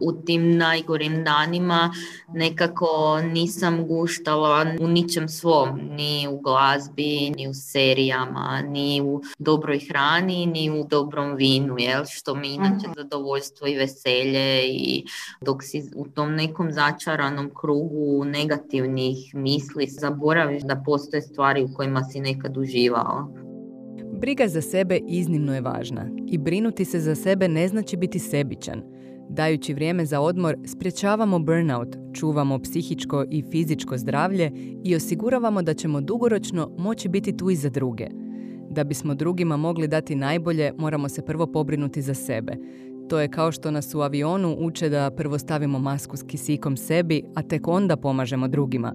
u 0.01 0.13
tim 0.13 0.57
najgorim 0.57 1.25
danima 1.25 1.93
nekako 2.35 3.21
nisam 3.33 3.87
guštala 3.87 4.67
u 4.81 4.89
ničem 4.89 5.29
svom, 5.29 5.81
ni 5.91 6.29
u 6.31 6.41
glazbi, 6.41 7.31
ni 7.37 7.49
u 7.49 7.55
serijama, 7.55 8.63
ni 8.69 9.03
u 9.05 9.23
dobroj 9.39 9.81
hrani, 9.89 10.47
ni 10.47 10.71
u 10.71 10.85
dobrom 10.85 11.37
vinu, 11.37 11.75
jel? 11.79 12.05
što 12.09 12.35
mi 12.35 12.55
inače 12.55 12.89
mhm. 12.89 12.93
zadovoljstvo 12.97 13.67
i 13.67 13.77
veselje 13.77 14.69
i 14.69 15.05
dok 15.41 15.63
si 15.63 15.83
u 15.97 16.09
tom 16.09 16.35
nekom 16.35 16.73
začaranom 16.73 17.51
krugu 17.61 18.25
negativnih 18.25 19.35
misli 19.35 19.87
zaboraviš 19.87 20.63
da 20.63 20.83
postoje 20.87 21.23
stvari 21.23 21.63
u 21.63 21.75
kojima 21.77 22.05
si 22.05 22.21
nekad 22.21 22.57
uživao. 22.57 23.33
Briga 24.21 24.49
za 24.49 24.63
sebe 24.63 25.01
iznimno 25.09 25.55
je 25.55 25.61
važna 25.61 26.11
i 26.27 26.39
brinuti 26.39 26.85
se 26.85 27.01
za 27.01 27.15
sebe 27.15 27.49
ne 27.49 27.69
znači 27.69 27.97
biti 27.97 28.19
sebičan. 28.19 29.00
Dajući 29.33 29.75
vrijeme 29.75 30.07
za 30.07 30.21
odmor, 30.21 30.57
sprječavamo 30.65 31.39
burnout, 31.39 31.97
čuvamo 32.13 32.59
psihičko 32.59 33.25
i 33.31 33.43
fizičko 33.51 33.99
zdravlje 33.99 34.51
i 34.85 34.97
osiguravamo 34.97 35.63
da 35.63 35.75
ćemo 35.75 36.01
dugoročno 36.01 36.71
moći 36.79 37.09
biti 37.09 37.37
tu 37.37 37.51
i 37.51 37.57
za 37.57 37.69
druge. 37.69 38.07
Da 38.71 38.85
bismo 38.85 39.15
drugima 39.15 39.57
mogli 39.57 39.89
dati 39.89 40.15
najbolje, 40.15 40.73
moramo 40.79 41.09
se 41.09 41.23
prvo 41.23 41.47
pobrinuti 41.47 42.03
za 42.03 42.15
sebe. 42.15 42.57
To 43.09 43.21
je 43.21 43.29
kao 43.29 43.53
što 43.53 43.71
nas 43.71 43.95
u 43.95 44.01
avionu 44.01 44.57
uče 44.59 44.89
da 44.89 45.11
prvo 45.11 45.39
stavimo 45.39 45.79
masku 45.79 46.17
s 46.17 46.23
kisikom 46.23 46.77
sebi, 46.77 47.23
a 47.35 47.43
tek 47.43 47.69
onda 47.69 47.97
pomažemo 47.97 48.49
drugima. 48.49 48.95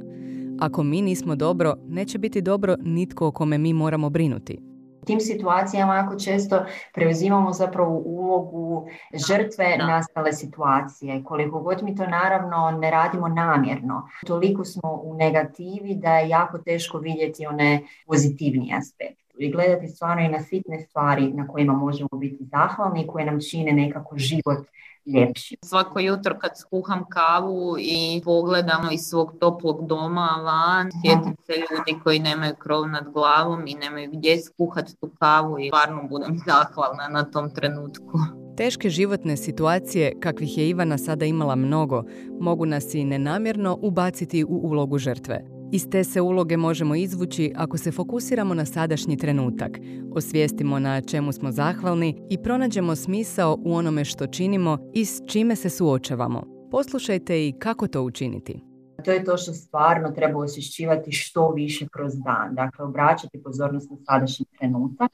Ako 0.60 0.84
mi 0.84 1.02
nismo 1.02 1.36
dobro, 1.36 1.76
neće 1.88 2.18
biti 2.18 2.42
dobro 2.42 2.76
nitko 2.84 3.28
o 3.28 3.32
kome 3.32 3.58
mi 3.58 3.74
moramo 3.74 4.10
brinuti 4.10 4.75
tim 5.06 5.20
situacijama 5.20 5.96
jako 5.96 6.20
često 6.20 6.66
preuzimamo 6.94 7.54
zapravo 7.54 7.98
ulogu 7.98 8.88
žrtve 9.28 9.78
nastale 9.78 10.34
situacije. 10.34 11.24
Koliko 11.24 11.60
god 11.60 11.84
mi 11.84 11.96
to 11.96 12.08
naravno 12.08 12.72
ne 12.72 12.92
radimo 12.92 13.28
namjerno, 13.28 14.10
toliko 14.28 14.66
smo 14.66 15.02
u 15.04 15.14
negativi 15.14 15.96
da 15.96 16.18
je 16.18 16.30
jako 16.30 16.58
teško 16.58 16.98
vidjeti 16.98 17.48
one 17.48 17.82
pozitivnije 18.08 18.78
aspekte 18.78 19.26
i 19.38 19.52
gledati 19.52 19.88
stvarno 19.88 20.24
i 20.24 20.30
na 20.30 20.40
sitne 20.40 20.80
stvari 20.80 21.34
na 21.34 21.48
kojima 21.48 21.74
možemo 21.74 22.10
biti 22.12 22.44
zahvalni 22.44 23.04
i 23.04 23.08
koje 23.08 23.26
nam 23.26 23.40
čine 23.52 23.72
nekako 23.72 24.18
život 24.18 24.68
ljepši. 25.06 25.58
Svako 25.64 26.00
jutro 26.00 26.36
kad 26.40 26.52
skuham 26.60 27.06
kavu 27.10 27.76
i 27.80 28.22
pogledamo 28.26 28.92
iz 28.92 29.02
svog 29.02 29.34
toplog 29.40 29.88
doma 29.88 30.42
van, 30.44 30.92
sjetim 31.04 31.36
se 31.46 31.54
ljudi 31.54 32.00
koji 32.04 32.20
nemaju 32.20 32.56
krov 32.56 32.88
nad 32.88 33.12
glavom 33.14 33.68
i 33.68 33.76
nemaju 33.76 34.12
gdje 34.14 34.42
skuhati 34.42 34.96
tu 35.00 35.12
kavu 35.20 35.60
i 35.60 35.70
stvarno 35.70 36.04
budem 36.10 36.38
zahvalna 36.48 37.08
na 37.10 37.24
tom 37.24 37.50
trenutku. 37.50 38.20
Teške 38.58 38.90
životne 38.90 39.38
situacije, 39.38 40.14
kakvih 40.20 40.58
je 40.58 40.70
Ivana 40.70 40.98
sada 40.98 41.26
imala 41.26 41.56
mnogo, 41.56 42.04
mogu 42.40 42.66
nas 42.66 42.94
i 42.94 43.04
nenamjerno 43.04 43.78
ubaciti 43.82 44.44
u 44.44 44.60
ulogu 44.64 44.98
žrtve. 44.98 45.55
Iz 45.72 45.90
te 45.90 46.04
se 46.04 46.22
uloge 46.22 46.58
možemo 46.58 46.96
izvući 46.96 47.54
ako 47.56 47.78
se 47.78 47.92
fokusiramo 47.92 48.54
na 48.54 48.66
sadašnji 48.66 49.18
trenutak, 49.18 49.80
osvijestimo 50.12 50.80
na 50.80 51.02
čemu 51.02 51.32
smo 51.32 51.52
zahvalni 51.52 52.16
i 52.30 52.38
pronađemo 52.38 52.96
smisao 52.96 53.58
u 53.66 53.76
onome 53.76 54.06
što 54.06 54.28
činimo 54.28 54.78
i 54.94 55.06
s 55.06 55.22
čime 55.28 55.56
se 55.56 55.70
suočavamo. 55.70 56.44
Poslušajte 56.72 57.48
i 57.48 57.54
kako 57.60 57.88
to 57.88 58.02
učiniti. 58.02 58.62
To 59.06 59.12
je 59.12 59.24
to 59.24 59.38
što 59.38 59.54
stvarno 59.54 60.12
treba 60.12 60.40
osvješćivati 60.40 61.12
što 61.12 61.52
više 61.52 61.88
kroz 61.92 62.14
dan. 62.16 62.56
Dakle, 62.56 62.86
obraćati 62.86 63.44
pozornost 63.44 63.90
na 63.92 63.98
sadašnji 64.06 64.46
trenutak, 64.60 65.12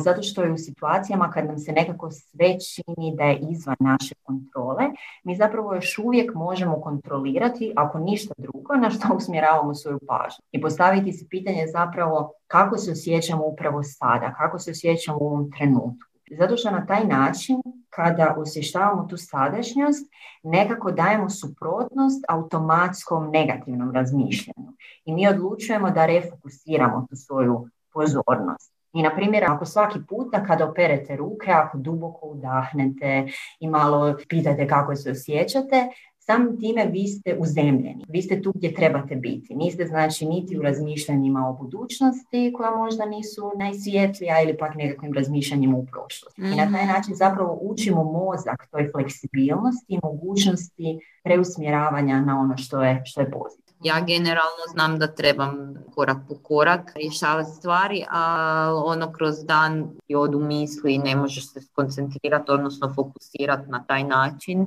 zato 0.00 0.22
što 0.22 0.42
je 0.42 0.52
u 0.52 0.58
situacijama 0.58 1.30
kad 1.30 1.46
nam 1.46 1.58
se 1.58 1.72
nekako 1.72 2.10
sve 2.10 2.46
čini 2.60 3.16
da 3.16 3.24
je 3.24 3.38
izvan 3.50 3.76
naše 3.80 4.14
kontrole, 4.22 4.84
mi 5.24 5.36
zapravo 5.36 5.74
još 5.74 5.98
uvijek 5.98 6.34
možemo 6.34 6.80
kontrolirati, 6.80 7.72
ako 7.76 7.98
ništa 7.98 8.34
drugo, 8.38 8.74
na 8.74 8.90
što 8.90 9.08
usmjeravamo 9.16 9.74
svoju 9.74 9.98
pažnju. 10.08 10.44
I 10.52 10.60
postaviti 10.60 11.12
se 11.12 11.26
pitanje 11.30 11.66
zapravo 11.72 12.32
kako 12.46 12.78
se 12.78 12.92
osjećamo 12.92 13.46
upravo 13.46 13.82
sada, 13.82 14.34
kako 14.38 14.58
se 14.58 14.70
osjećamo 14.70 15.18
u 15.20 15.26
ovom 15.26 15.50
trenutku. 15.50 16.12
Zato 16.38 16.56
što 16.56 16.70
na 16.70 16.86
taj 16.86 17.04
način, 17.04 17.62
kada 17.90 18.34
osještavamo 18.38 19.06
tu 19.10 19.16
sadašnjost, 19.16 20.10
nekako 20.42 20.92
dajemo 20.92 21.30
suprotnost 21.30 22.24
automatskom 22.28 23.30
negativnom 23.30 23.92
razmišljanju. 23.94 24.72
I 25.04 25.14
mi 25.14 25.28
odlučujemo 25.28 25.90
da 25.90 26.06
refokusiramo 26.06 27.06
tu 27.10 27.16
svoju 27.16 27.68
pozornost. 27.92 28.81
I 28.92 29.02
na 29.02 29.14
primjer, 29.16 29.44
ako 29.44 29.64
svaki 29.64 29.98
puta 30.08 30.44
kada 30.44 30.68
operete 30.68 31.16
ruke, 31.16 31.50
ako 31.50 31.78
duboko 31.78 32.26
udahnete 32.26 33.26
i 33.60 33.68
malo 33.68 34.16
pitate 34.28 34.66
kako 34.66 34.96
se 34.96 35.10
osjećate, 35.10 35.88
samim 36.18 36.60
time 36.60 36.86
vi 36.86 37.06
ste 37.06 37.36
uzemljeni. 37.38 38.04
Vi 38.08 38.22
ste 38.22 38.42
tu 38.42 38.52
gdje 38.54 38.74
trebate 38.74 39.16
biti. 39.16 39.54
Niste 39.54 39.86
znači 39.86 40.26
niti 40.26 40.58
u 40.58 40.62
razmišljanjima 40.62 41.48
o 41.48 41.52
budućnosti 41.52 42.52
koja 42.56 42.70
možda 42.70 43.06
nisu 43.06 43.52
najsvjetlija 43.58 44.42
ili 44.42 44.56
pak 44.56 44.74
nekakvim 44.74 45.12
razmišljanjima 45.12 45.76
u 45.76 45.86
prošlosti. 45.86 46.42
I 46.42 46.56
na 46.56 46.72
taj 46.72 46.84
mhm. 46.84 46.92
način 46.92 47.14
zapravo 47.14 47.58
učimo 47.62 48.04
mozak 48.04 48.68
toj 48.70 48.90
fleksibilnosti 48.92 49.86
i 49.88 49.98
mogućnosti 50.02 50.98
preusmjeravanja 51.24 52.20
na 52.20 52.40
ono 52.40 52.56
što 52.56 52.82
je, 52.82 53.02
što 53.04 53.20
je 53.20 53.30
pozitivno. 53.30 53.71
Ja 53.82 54.00
generalno 54.00 54.64
znam 54.72 54.98
da 54.98 55.06
trebam 55.06 55.74
korak 55.94 56.16
po 56.28 56.34
korak 56.42 56.92
rješavati 56.96 57.50
stvari, 57.50 58.04
a 58.10 58.82
ono 58.84 59.12
kroz 59.12 59.44
dan 59.44 59.90
i 60.08 60.16
odu 60.16 60.38
misli 60.38 60.94
i 60.94 60.98
ne 60.98 61.16
možeš 61.16 61.52
se 61.52 61.60
skoncentrirati, 61.60 62.50
odnosno 62.50 62.92
fokusirati 62.94 63.70
na 63.70 63.84
taj 63.84 64.04
način 64.04 64.66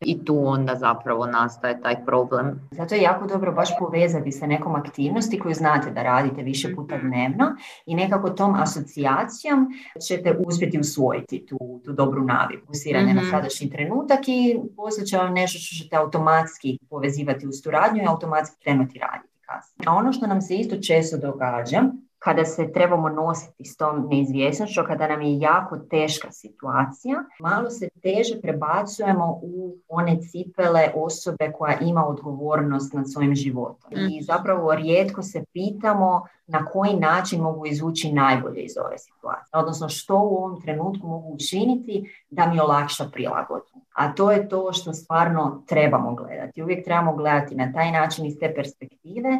i 0.00 0.24
tu 0.24 0.46
onda 0.46 0.74
zapravo 0.74 1.26
nastaje 1.26 1.80
taj 1.80 2.04
problem. 2.04 2.60
Zato 2.70 2.94
je 2.94 3.02
jako 3.02 3.26
dobro 3.26 3.52
baš 3.52 3.78
povezati 3.78 4.32
sa 4.32 4.46
nekom 4.46 4.74
aktivnosti 4.74 5.38
koju 5.38 5.54
znate 5.54 5.90
da 5.90 6.02
radite 6.02 6.42
više 6.42 6.74
puta 6.74 6.96
Mhm. 6.96 7.06
dnevno 7.06 7.54
i 7.86 7.94
nekako 7.94 8.30
tom 8.30 8.54
asocijacijom 8.54 9.66
ćete 10.08 10.36
uspjeti 10.46 10.80
usvojiti 10.80 11.46
tu, 11.46 11.58
tu 11.84 11.92
dobru 11.92 12.24
naviku, 12.24 12.66
usiranje 12.68 13.14
na 13.14 13.20
Mhm. 13.22 13.30
sadašnji 13.30 13.70
trenutak 13.70 14.20
i 14.26 14.58
postat 14.76 15.04
će 15.04 15.16
vam 15.16 15.32
nešto 15.32 15.58
što 15.58 15.84
ćete 15.84 15.96
automatski 15.96 16.78
povezivati 16.90 17.46
uz 17.46 17.62
tu 17.62 17.70
radnju 17.70 18.02
i 18.02 18.06
automatski 18.06 18.62
krenuti 18.62 18.98
raditi 18.98 19.34
kasnije. 19.40 19.84
A 19.86 19.94
ono 19.94 20.12
što 20.12 20.26
nam 20.26 20.40
se 20.40 20.54
isto 20.54 20.76
često 20.78 21.16
događa, 21.18 21.82
kada 22.26 22.44
se 22.44 22.72
trebamo 22.72 23.08
nositi 23.08 23.64
s 23.64 23.76
tom 23.76 24.06
neizvjesnošću, 24.10 24.80
kada 24.86 25.08
nam 25.08 25.22
je 25.22 25.38
jako 25.38 25.76
teška 25.78 26.32
situacija, 26.32 27.24
malo 27.40 27.70
se 27.70 27.88
teže 28.02 28.40
prebacujemo 28.42 29.38
u 29.42 29.76
one 29.88 30.18
cipele 30.22 30.90
osobe 30.94 31.52
koja 31.58 31.78
ima 31.78 32.06
odgovornost 32.06 32.92
nad 32.94 33.12
svojim 33.12 33.34
životom. 33.34 33.90
I 33.92 33.96
Mhm. 33.96 34.20
zapravo 34.20 34.74
rijetko 34.74 35.22
se 35.22 35.44
pitamo 35.52 36.22
na 36.46 36.64
koji 36.64 36.96
način 36.96 37.40
mogu 37.40 37.66
izvući 37.66 38.12
najbolje 38.12 38.60
iz 38.62 38.72
ove 38.86 38.98
situacije. 38.98 39.50
Odnosno 39.52 39.88
što 39.88 40.14
u 40.18 40.36
ovom 40.36 40.60
trenutku 40.62 41.06
mogu 41.06 41.34
učiniti 41.34 42.10
da 42.30 42.46
mi 42.46 42.60
olakša 42.60 43.04
prilagodbu. 43.12 43.85
A 43.96 44.14
to 44.14 44.30
je 44.30 44.48
to 44.48 44.72
što 44.72 44.92
stvarno 44.92 45.62
trebamo 45.66 46.14
gledati. 46.14 46.62
Uvijek 46.62 46.84
trebamo 46.84 47.16
gledati 47.16 47.54
na 47.54 47.72
taj 47.72 47.92
način 47.92 48.26
iz 48.26 48.34
te 48.40 48.54
perspektive 48.54 49.30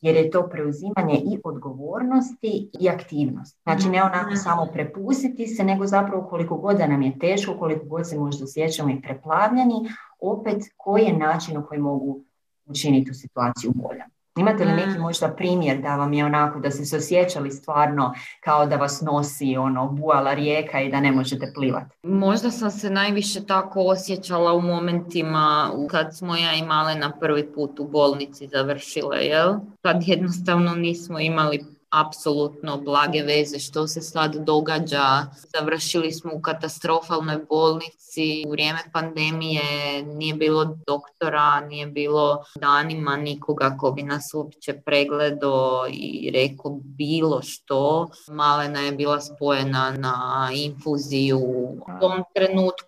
jer 0.00 0.16
je 0.16 0.30
to 0.30 0.48
preuzimanje 0.48 1.14
i 1.14 1.38
odgovornosti 1.44 2.70
i 2.80 2.88
aktivnosti. 2.88 3.60
Znači 3.62 3.88
ne 3.88 4.02
onako 4.02 4.36
samo 4.36 4.66
prepustiti 4.72 5.46
se, 5.46 5.64
nego 5.64 5.86
zapravo 5.86 6.28
koliko 6.28 6.56
god 6.56 6.76
da 6.76 6.86
nam 6.86 7.02
je 7.02 7.18
teško, 7.18 7.58
koliko 7.58 7.86
god 7.86 8.08
se 8.08 8.18
možda 8.18 8.44
osjećamo 8.44 8.90
i 8.90 9.02
preplavljeni, 9.02 9.88
opet 10.20 10.62
koji 10.76 11.04
je 11.04 11.18
način 11.18 11.58
u 11.58 11.66
koji 11.66 11.80
mogu 11.80 12.20
učiniti 12.66 13.10
tu 13.10 13.14
situaciju 13.14 13.72
boljom. 13.74 14.15
Imate 14.36 14.64
li 14.64 14.72
neki 14.72 14.98
možda 14.98 15.28
primjer 15.28 15.78
da 15.82 15.96
vam 15.96 16.12
je 16.12 16.24
onako 16.24 16.58
da 16.58 16.70
ste 16.70 16.84
se 16.84 16.96
osjećali 16.96 17.50
stvarno 17.50 18.14
kao 18.44 18.66
da 18.66 18.76
vas 18.76 19.00
nosi 19.00 19.56
ono 19.56 19.88
bujala 19.88 20.34
rijeka 20.34 20.80
i 20.80 20.90
da 20.90 21.00
ne 21.00 21.12
možete 21.12 21.52
plivati? 21.54 21.96
Možda 22.02 22.50
sam 22.50 22.70
se 22.70 22.90
najviše 22.90 23.46
tako 23.46 23.80
osjećala 23.80 24.52
u 24.52 24.60
momentima 24.60 25.70
kad 25.90 26.16
smo 26.16 26.36
ja 26.36 26.54
i 26.54 26.62
Malena 26.62 27.12
prvi 27.20 27.52
put 27.52 27.80
u 27.80 27.88
bolnici 27.88 28.48
završile, 28.48 29.18
jel? 29.18 29.54
Kad 29.82 29.96
jednostavno 30.06 30.74
nismo 30.74 31.18
imali 31.18 31.75
apsolutno 31.90 32.76
blage 32.76 33.22
veze 33.22 33.58
što 33.58 33.86
se 33.86 34.00
sad 34.00 34.36
događa. 34.36 35.26
Završili 35.58 36.12
smo 36.12 36.30
u 36.34 36.40
katastrofalnoj 36.40 37.38
bolnici 37.48 38.44
u 38.46 38.50
vrijeme 38.50 38.78
pandemije, 38.92 39.62
nije 40.02 40.34
bilo 40.34 40.78
doktora, 40.86 41.60
nije 41.60 41.86
bilo 41.86 42.44
danima 42.60 43.16
nikoga 43.16 43.76
ko 43.80 43.90
bi 43.90 44.02
nas 44.02 44.34
uopće 44.34 44.72
pregledao 44.84 45.86
i 45.90 46.30
rekao 46.34 46.80
bilo 46.82 47.42
što. 47.42 48.08
Malena 48.28 48.80
je 48.80 48.92
bila 48.92 49.20
spojena 49.20 49.90
na 49.90 50.48
infuziju 50.54 51.38
u 51.38 51.78
tom 52.00 52.22
trenutku 52.34 52.86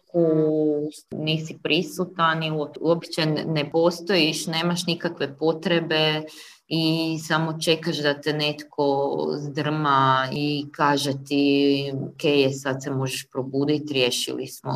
nisi 1.10 1.58
prisutan 1.62 2.42
i 2.42 2.50
uop- 2.50 2.78
uopće 2.80 3.26
ne 3.26 3.70
postojiš, 3.70 4.46
nemaš 4.46 4.86
nikakve 4.86 5.36
potrebe 5.36 6.22
i 6.68 7.18
samo 7.18 7.60
čekaš 7.60 7.96
da 7.96 8.20
te 8.20 8.32
netko 8.32 9.16
zdrma 9.38 10.28
i 10.32 10.66
kaže 10.72 11.12
ti 11.24 11.92
ok, 11.92 12.52
sad 12.62 12.82
se 12.82 12.90
možeš 12.90 13.26
probuditi, 13.32 13.94
riješili 13.94 14.46
smo. 14.46 14.74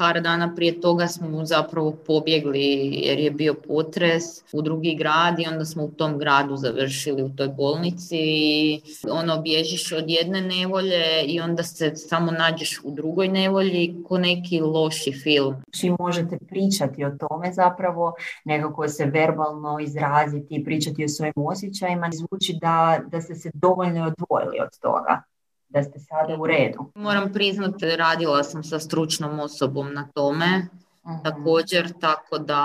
Par 0.00 0.20
dana 0.22 0.54
prije 0.54 0.80
toga 0.80 1.06
smo 1.06 1.44
zapravo 1.44 1.96
pobjegli 2.06 2.90
jer 2.92 3.18
je 3.18 3.30
bio 3.30 3.54
potres 3.54 4.22
u 4.52 4.62
drugi 4.62 4.94
grad 4.94 5.40
i 5.40 5.46
onda 5.52 5.64
smo 5.64 5.84
u 5.84 5.90
tom 5.90 6.18
gradu 6.18 6.56
završili 6.56 7.22
u 7.22 7.28
toj 7.36 7.48
bolnici 7.48 8.16
i 8.18 8.80
ono 9.10 9.40
bježiš 9.40 9.92
od 9.92 10.04
jedne 10.06 10.40
nevolje 10.40 11.22
i 11.26 11.40
onda 11.40 11.62
se 11.62 11.96
samo 11.96 12.32
nađeš 12.32 12.80
u 12.84 12.90
drugoj 12.90 13.28
nevolji 13.28 13.96
ko 14.08 14.18
neki 14.18 14.60
loši 14.60 15.12
film. 15.12 15.54
Čim 15.80 15.96
možete 15.98 16.38
pričati 16.48 17.04
o 17.04 17.10
tome 17.10 17.52
zapravo, 17.52 18.14
nekako 18.44 18.88
se 18.88 19.04
verbalno 19.04 19.78
izraziti 19.80 20.54
i 20.54 20.64
pričati 20.64 21.04
o 21.04 21.08
svojim 21.08 21.34
osjećajima, 21.36 22.10
zvuči 22.12 22.58
da, 22.60 23.00
da 23.06 23.20
ste 23.20 23.34
se 23.34 23.50
dovoljno 23.54 24.06
odvojili 24.06 24.60
od 24.60 24.78
toga, 24.80 25.22
da 25.70 25.82
ste 25.82 25.98
sada 25.98 26.36
u 26.40 26.46
redu. 26.46 26.90
Moram 26.94 27.32
priznati, 27.32 27.96
radila 27.96 28.42
sam 28.42 28.64
sa 28.64 28.78
stručnom 28.78 29.40
osobom 29.40 29.94
na 29.94 30.08
tome 30.14 30.66
Mhm. 31.06 31.22
također, 31.24 31.92
tako 32.00 32.38
da 32.38 32.62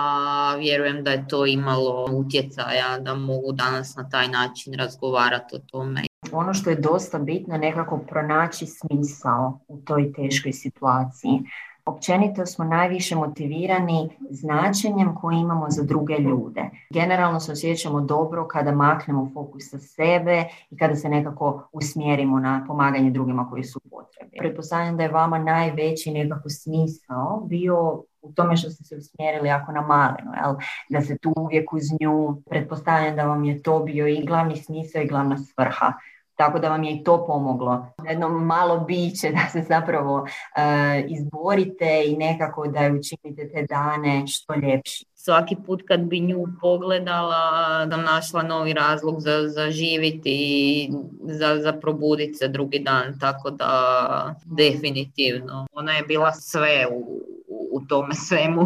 vjerujem 0.59 1.03
da 1.03 1.11
je 1.11 1.27
to 1.27 1.45
imalo 1.45 2.07
utjecaja 2.11 2.99
da 2.99 3.15
mogu 3.15 3.51
danas 3.51 3.95
na 3.95 4.09
taj 4.09 4.27
način 4.27 4.73
razgovarati 4.73 5.55
o 5.55 5.59
tome. 5.59 6.01
Ono 6.31 6.53
što 6.53 6.69
je 6.69 6.75
dosta 6.75 7.19
bitno 7.19 7.57
nekako 7.57 7.97
pronaći 7.97 8.65
smisao 8.65 9.59
u 9.67 9.77
toj 9.77 10.13
teškoj 10.13 10.53
situaciji. 10.53 11.39
Općenito 11.85 12.45
smo 12.45 12.65
najviše 12.65 13.15
motivirani 13.15 14.09
značenjem 14.29 15.15
koje 15.15 15.39
imamo 15.39 15.65
za 15.69 15.83
druge 15.83 16.17
ljude. 16.17 16.69
Generalno 16.93 17.39
se 17.39 17.51
osjećamo 17.51 18.01
dobro 18.01 18.47
kada 18.47 18.71
maknemo 18.71 19.31
fokus 19.33 19.69
sa 19.69 19.79
sebe 19.79 20.43
i 20.69 20.77
kada 20.77 20.95
se 20.95 21.09
nekako 21.09 21.67
usmjerimo 21.71 22.39
na 22.39 22.63
pomaganje 22.67 23.11
drugima 23.11 23.49
koji 23.49 23.63
su 23.63 23.79
potrebi. 23.79 24.37
Pretpostavljam 24.37 24.97
da 24.97 25.03
je 25.03 25.09
vama 25.09 25.39
najveći 25.39 26.11
nekako 26.11 26.49
smisao 26.49 27.43
bio 27.45 28.03
u 28.21 28.33
tome 28.35 28.57
što 28.57 28.69
ste 28.69 28.83
se 28.83 28.95
usmjerili 28.95 29.47
jako 29.47 29.71
na 29.71 29.81
malenu, 29.81 30.31
jel? 30.43 30.55
da 30.89 31.01
se 31.01 31.17
tu 31.17 31.33
uvijek 31.37 31.73
uz 31.73 31.83
nju, 32.01 32.41
pretpostavljam 32.49 33.15
da 33.15 33.25
vam 33.25 33.43
je 33.43 33.61
to 33.61 33.79
bio 33.79 34.07
i 34.07 34.25
glavni 34.25 34.55
smisao 34.55 35.01
i 35.01 35.07
glavna 35.07 35.37
svrha. 35.37 35.93
Tako 36.35 36.59
da 36.59 36.69
vam 36.69 36.83
je 36.83 36.91
i 36.93 37.03
to 37.03 37.25
pomoglo. 37.27 37.87
Jedno 38.09 38.29
malo 38.29 38.79
biće 38.79 39.29
da 39.37 39.49
se 39.51 39.61
zapravo 39.67 40.27
e, 40.55 40.61
izborite 41.07 42.03
i 42.07 42.17
nekako 42.17 42.67
da 42.67 42.79
učinite 42.79 43.49
te 43.53 43.65
dane 43.69 44.27
što 44.27 44.53
ljepši. 44.55 45.05
Svaki 45.13 45.55
put 45.65 45.81
kad 45.87 45.99
bi 45.99 46.19
nju 46.19 46.45
pogledala, 46.61 47.41
da 47.85 47.97
našla 47.97 48.43
novi 48.43 48.73
razlog 48.73 49.19
za, 49.19 49.47
za 49.47 49.71
živiti 49.71 50.31
i 50.33 50.91
za, 51.23 51.59
za 51.61 51.73
probuditi 51.73 52.33
se 52.33 52.47
drugi 52.47 52.79
dan, 52.79 53.19
tako 53.19 53.49
da 53.49 54.35
definitivno. 54.45 55.67
Ona 55.73 55.91
je 55.91 56.03
bila 56.03 56.31
sve 56.31 56.87
u, 56.91 56.99
u- 57.47 57.69
u 57.71 57.81
tome 57.87 58.13
svemu. 58.13 58.61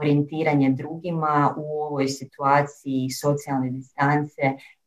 Orijentiranje 0.00 0.70
drugima 0.70 1.54
u 1.56 1.82
ovoj 1.82 2.08
situaciji 2.08 3.10
socijalne 3.10 3.70
distance 3.70 4.42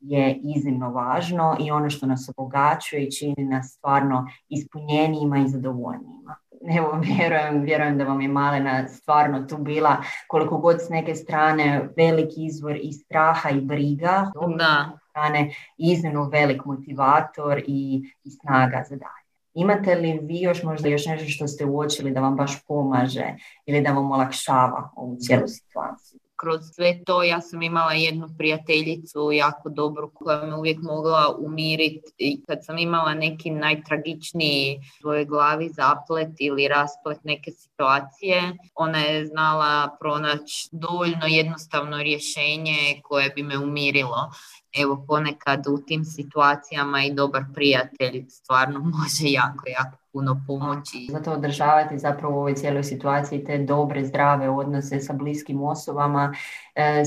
je 0.07 0.39
iznimno 0.43 0.89
važno 0.89 1.57
i 1.59 1.71
ono 1.71 1.89
što 1.89 2.05
nas 2.05 2.29
obogaćuje 2.37 3.03
i 3.03 3.11
čini 3.11 3.35
nas 3.37 3.73
stvarno 3.77 4.27
ispunjenijima 4.49 5.37
i 5.37 5.47
zadovoljnijima. 5.47 6.35
Evo, 6.77 6.99
vjerujem, 7.17 7.61
vjerujem 7.61 7.97
da 7.97 8.03
vam 8.03 8.21
je 8.21 8.27
Malena 8.27 8.87
stvarno 8.87 9.43
tu 9.43 9.57
bila 9.57 9.97
koliko 10.27 10.57
god 10.57 10.81
s 10.81 10.89
neke 10.89 11.15
strane 11.15 11.89
veliki 11.97 12.45
izvor 12.45 12.77
i 12.81 12.93
straha 12.93 13.49
i 13.49 13.61
briga, 13.61 14.25
s 14.29 14.33
druge 14.33 14.55
Da. 14.57 14.91
strane 15.09 15.51
iznimno 15.77 16.29
velik 16.29 16.65
motivator 16.65 17.63
i, 17.67 18.11
i 18.23 18.31
snaga 18.31 18.83
za 18.89 18.95
dalje. 18.95 19.25
Imate 19.53 19.95
li 19.95 20.19
vi 20.21 20.41
još 20.41 20.63
možda 20.63 20.89
još 20.89 21.05
nešto 21.05 21.29
što 21.29 21.47
ste 21.47 21.65
uočili 21.65 22.11
da 22.11 22.19
vam 22.19 22.35
baš 22.35 22.65
pomaže 22.67 23.25
ili 23.65 23.81
da 23.81 23.91
vam 23.91 24.11
olakšava 24.11 24.91
ovu 24.95 25.15
cijelu 25.19 25.47
situaciju? 25.47 26.19
Kroz 26.35 26.61
sve 26.75 27.03
to 27.05 27.23
ja 27.23 27.41
sam 27.41 27.61
imala 27.61 27.93
jednu 27.93 28.27
prijateljicu 28.37 29.31
jako 29.31 29.69
dobru 29.69 30.11
koja 30.13 30.45
me 30.45 30.55
uvijek 30.55 30.79
mogla 30.81 31.35
umiriti 31.39 32.11
i 32.17 32.43
kad 32.47 32.65
sam 32.65 32.77
imala 32.77 33.13
neki 33.13 33.49
najtragičniji 33.49 34.79
svojoj 35.01 35.25
glavi 35.25 35.69
zaplet 35.69 36.29
ili 36.39 36.67
rasplet 36.67 37.23
neke 37.23 37.51
situacije, 37.51 38.57
ona 38.75 38.99
je 38.99 39.25
znala 39.25 39.97
pronaći 39.99 40.69
dovoljno 40.71 41.25
jednostavno 41.27 41.97
rješenje 41.97 43.01
koje 43.03 43.29
bi 43.29 43.43
me 43.43 43.57
umirilo. 43.57 44.31
Evo 44.77 45.05
ponekad 45.07 45.67
u 45.67 45.77
tim 45.77 46.05
situacijama 46.05 47.03
i 47.03 47.13
dobar 47.13 47.43
prijatelj 47.53 48.25
stvarno 48.29 48.79
može 48.97 49.31
jako, 49.31 49.63
jako 49.67 50.04
puno 50.15 50.41
pomoći. 50.47 51.07
Zato 51.11 51.31
održavati 51.31 51.99
zapravo 51.99 52.35
u 52.35 52.39
ovoj 52.39 52.55
cijeloj 52.55 52.83
situaciji 52.83 53.43
te 53.43 53.57
dobre, 53.57 54.05
zdrave 54.05 54.49
odnose 54.49 54.99
sa 54.99 55.13
bliskim 55.13 55.63
osobama, 55.63 56.33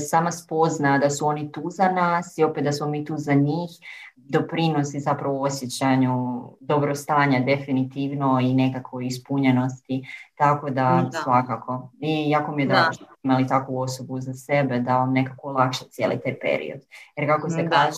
sama 0.09 0.31
spozna 0.31 0.97
da 0.97 1.09
su 1.09 1.27
oni 1.27 1.51
tu 1.51 1.61
za 1.69 1.91
nas 1.91 2.37
i 2.37 2.43
opet 2.43 2.63
da 2.63 2.71
smo 2.71 2.87
mi 2.87 3.05
tu 3.05 3.17
za 3.17 3.33
njih, 3.33 3.69
doprinosi 4.15 4.99
zapravo 4.99 5.41
osjećanju 5.41 6.41
dobrostanja 6.59 7.39
definitivno 7.39 8.39
i 8.41 8.53
nekako 8.53 9.01
ispunjenosti, 9.01 10.03
tako 10.35 10.69
da, 10.69 11.09
Da. 11.11 11.19
svakako. 11.23 11.91
I 11.99 12.29
jako 12.29 12.51
mi 12.51 12.63
je 12.63 12.67
Da. 12.67 12.73
drago 12.73 12.93
što 12.93 13.05
imali 13.23 13.47
takvu 13.47 13.79
osobu 13.81 14.19
za 14.21 14.33
sebe 14.33 14.79
da 14.79 14.97
vam 14.97 15.13
nekako 15.13 15.47
olakša 15.49 15.85
cijeli 15.85 16.19
taj 16.23 16.39
period. 16.39 16.79
Jer 17.15 17.27
kako 17.29 17.49
se 17.49 17.63
Da. 17.63 17.69
kaže, 17.69 17.97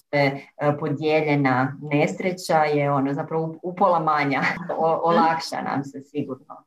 e, 0.58 0.78
podijeljena 0.80 1.78
nesreća 1.82 2.58
je 2.64 2.92
ono 2.92 3.14
zapravo 3.14 3.56
upola 3.64 4.00
manja, 4.00 4.42
o, 4.78 5.00
olakša 5.04 5.62
nam 5.62 5.84
se 5.84 6.02
sigurno 6.02 6.64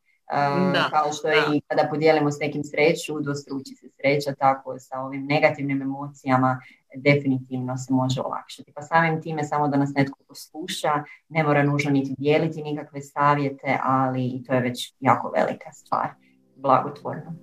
da, 0.73 0.89
kao 0.91 1.13
što 1.13 1.29
je 1.29 1.43
i 1.57 1.61
kada 1.61 1.89
podijelimo 1.91 2.31
s 2.31 2.39
nekim 2.41 2.65
sreću, 2.65 3.21
dostruči 3.21 3.75
se 3.75 3.89
sreća, 3.97 4.35
tako 4.39 4.79
sa 4.79 5.01
ovim 5.01 5.27
negativnim 5.27 5.83
emocijama 5.83 6.61
definitivno 6.97 7.77
se 7.77 7.93
može 7.93 8.21
olakšati. 8.21 8.73
Pa 8.75 8.83
samim 8.83 9.23
time 9.23 9.45
samo 9.45 9.69
da 9.69 9.77
nas 9.77 9.93
netko 9.95 10.19
posluša, 10.29 10.93
ne 11.29 11.45
mora 11.45 11.63
nužno 11.63 11.91
niti 11.91 12.15
dijeliti 12.19 12.63
nikakve 12.63 13.01
savjete, 13.01 13.79
ali 13.83 14.27
i 14.27 14.45
to 14.45 14.55
je 14.55 14.61
već 14.61 14.95
jako 15.01 15.33
velika 15.37 15.73
stvar, 15.73 16.09
blagotvorno. 16.57 17.35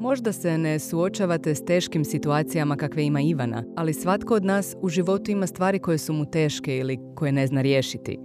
Možda 0.00 0.32
se 0.32 0.58
ne 0.58 0.78
suočavate 0.78 1.54
s 1.54 1.64
teškim 1.64 2.04
situacijama 2.04 2.76
kakve 2.76 3.04
ima 3.04 3.20
Ivana, 3.20 3.64
ali 3.76 3.94
svatko 3.94 4.34
od 4.34 4.44
nas 4.44 4.76
u 4.82 4.88
životu 4.88 5.30
ima 5.30 5.46
stvari 5.46 5.78
koje 5.78 5.98
su 5.98 6.12
mu 6.12 6.30
teške 6.30 6.76
ili 6.76 6.98
koje 7.16 7.32
ne 7.32 7.46
zna 7.46 7.62
riješiti. 7.62 8.18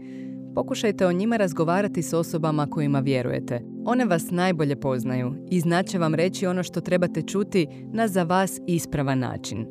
Pokušajte 0.59 1.05
o 1.05 1.11
njima 1.11 1.37
razgovarati 1.37 2.01
s 2.01 2.13
osobama 2.13 2.67
kojima 2.67 2.99
vjerujete. 2.99 3.61
One 3.85 4.05
vas 4.05 4.31
najbolje 4.31 4.75
poznaju 4.75 5.33
i 5.51 5.59
znaće 5.59 5.97
vam 5.97 6.15
reći 6.15 6.47
ono 6.47 6.63
što 6.63 6.81
trebate 6.81 7.21
čuti 7.21 7.67
na 7.93 8.07
za 8.07 8.23
vas 8.23 8.59
ispravan 8.67 9.19
način. 9.19 9.65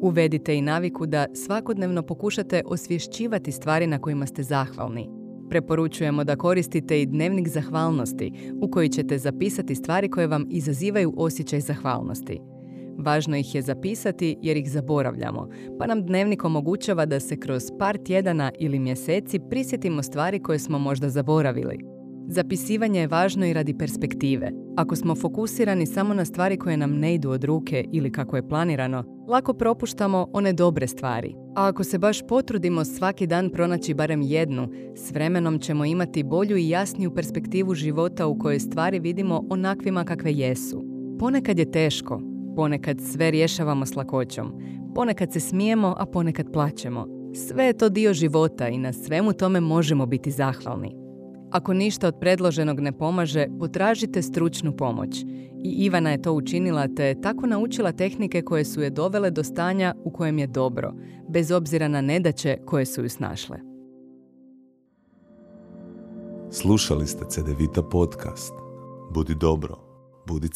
Uvedite 0.00 0.56
i 0.56 0.62
naviku 0.62 1.06
da 1.06 1.26
svakodnevno 1.34 2.02
pokušate 2.02 2.62
osvješćivati 2.66 3.52
stvari 3.52 3.86
na 3.86 3.98
kojima 3.98 4.26
ste 4.26 4.42
zahvalni. 4.42 5.08
Preporučujemo 5.50 6.24
da 6.24 6.36
koristite 6.36 7.02
i 7.02 7.06
dnevnik 7.06 7.48
zahvalnosti 7.48 8.32
u 8.62 8.70
koji 8.70 8.88
ćete 8.88 9.18
zapisati 9.18 9.74
stvari 9.74 10.08
koje 10.08 10.26
vam 10.26 10.46
izazivaju 10.50 11.14
osjećaj 11.16 11.60
zahvalnosti. 11.60 12.40
Važno 12.98 13.36
ih 13.36 13.54
je 13.54 13.62
zapisati 13.62 14.36
jer 14.42 14.56
ih 14.56 14.70
zaboravljamo, 14.70 15.48
pa 15.78 15.86
nam 15.86 16.06
dnevnik 16.06 16.44
omogućava 16.44 17.06
da 17.06 17.20
se 17.20 17.36
kroz 17.36 17.62
par 17.78 17.98
tjedana 17.98 18.52
ili 18.58 18.78
mjeseci 18.78 19.40
prisjetimo 19.50 20.02
stvari 20.02 20.42
koje 20.42 20.58
smo 20.58 20.78
možda 20.78 21.08
zaboravili. 21.08 21.78
Zapisivanje 22.30 23.00
je 23.00 23.06
važno 23.06 23.46
i 23.46 23.52
radi 23.52 23.78
perspektive. 23.78 24.50
Ako 24.76 24.96
smo 24.96 25.14
fokusirani 25.14 25.86
samo 25.86 26.14
na 26.14 26.24
stvari 26.24 26.56
koje 26.56 26.76
nam 26.76 26.98
ne 26.98 27.14
idu 27.14 27.30
od 27.30 27.44
ruke 27.44 27.84
ili 27.92 28.12
kako 28.12 28.36
je 28.36 28.48
planirano, 28.48 29.04
lako 29.28 29.54
propuštamo 29.54 30.26
one 30.32 30.52
dobre 30.52 30.86
stvari. 30.86 31.34
A 31.56 31.68
ako 31.68 31.84
se 31.84 31.98
baš 31.98 32.26
potrudimo 32.28 32.84
svaki 32.84 33.26
dan 33.26 33.50
pronaći 33.50 33.94
barem 33.94 34.22
jednu, 34.22 34.68
s 34.96 35.10
vremenom 35.10 35.58
ćemo 35.58 35.84
imati 35.84 36.22
bolju 36.22 36.56
i 36.56 36.68
jasniju 36.68 37.14
perspektivu 37.14 37.74
života 37.74 38.26
u 38.26 38.38
kojoj 38.38 38.60
stvari 38.60 38.98
vidimo 38.98 39.46
onakvima 39.50 40.04
kakve 40.04 40.32
jesu. 40.32 40.84
Ponekad 41.18 41.58
je 41.58 41.70
teško, 41.70 42.20
ponekad 42.58 43.00
sve 43.00 43.30
rješavamo 43.30 43.86
s 43.86 43.96
lakoćom, 43.96 44.52
ponekad 44.94 45.32
se 45.32 45.40
smijemo, 45.40 45.94
a 45.98 46.06
ponekad 46.06 46.52
plaćemo. 46.52 47.06
Sve 47.48 47.64
je 47.64 47.72
to 47.72 47.88
dio 47.88 48.14
života 48.14 48.68
i 48.68 48.78
na 48.78 48.92
svemu 48.92 49.32
tome 49.32 49.60
možemo 49.60 50.06
biti 50.06 50.30
zahvalni. 50.30 50.96
Ako 51.50 51.74
ništa 51.74 52.08
od 52.08 52.14
predloženog 52.20 52.80
ne 52.80 52.92
pomaže, 52.92 53.46
potražite 53.58 54.22
stručnu 54.22 54.76
pomoć. 54.76 55.24
I 55.64 55.70
Ivana 55.84 56.10
je 56.10 56.22
to 56.22 56.32
učinila 56.32 56.88
te 56.96 57.04
je 57.04 57.20
tako 57.20 57.46
naučila 57.46 57.92
tehnike 57.92 58.42
koje 58.42 58.64
su 58.64 58.82
je 58.82 58.90
dovele 58.90 59.30
do 59.30 59.44
stanja 59.44 59.94
u 60.04 60.10
kojem 60.10 60.38
je 60.38 60.46
dobro, 60.46 60.92
bez 61.28 61.50
obzira 61.50 61.88
na 61.88 62.00
nedaće 62.00 62.58
koje 62.66 62.86
su 62.86 63.02
ju 63.02 63.08
snašle. 63.08 63.58
Slušali 66.50 67.06
ste 67.06 67.24
CDVita 67.28 67.82
podcast. 67.82 68.52
Budi 69.14 69.34
dobro, 69.34 69.76
budi. 70.26 70.48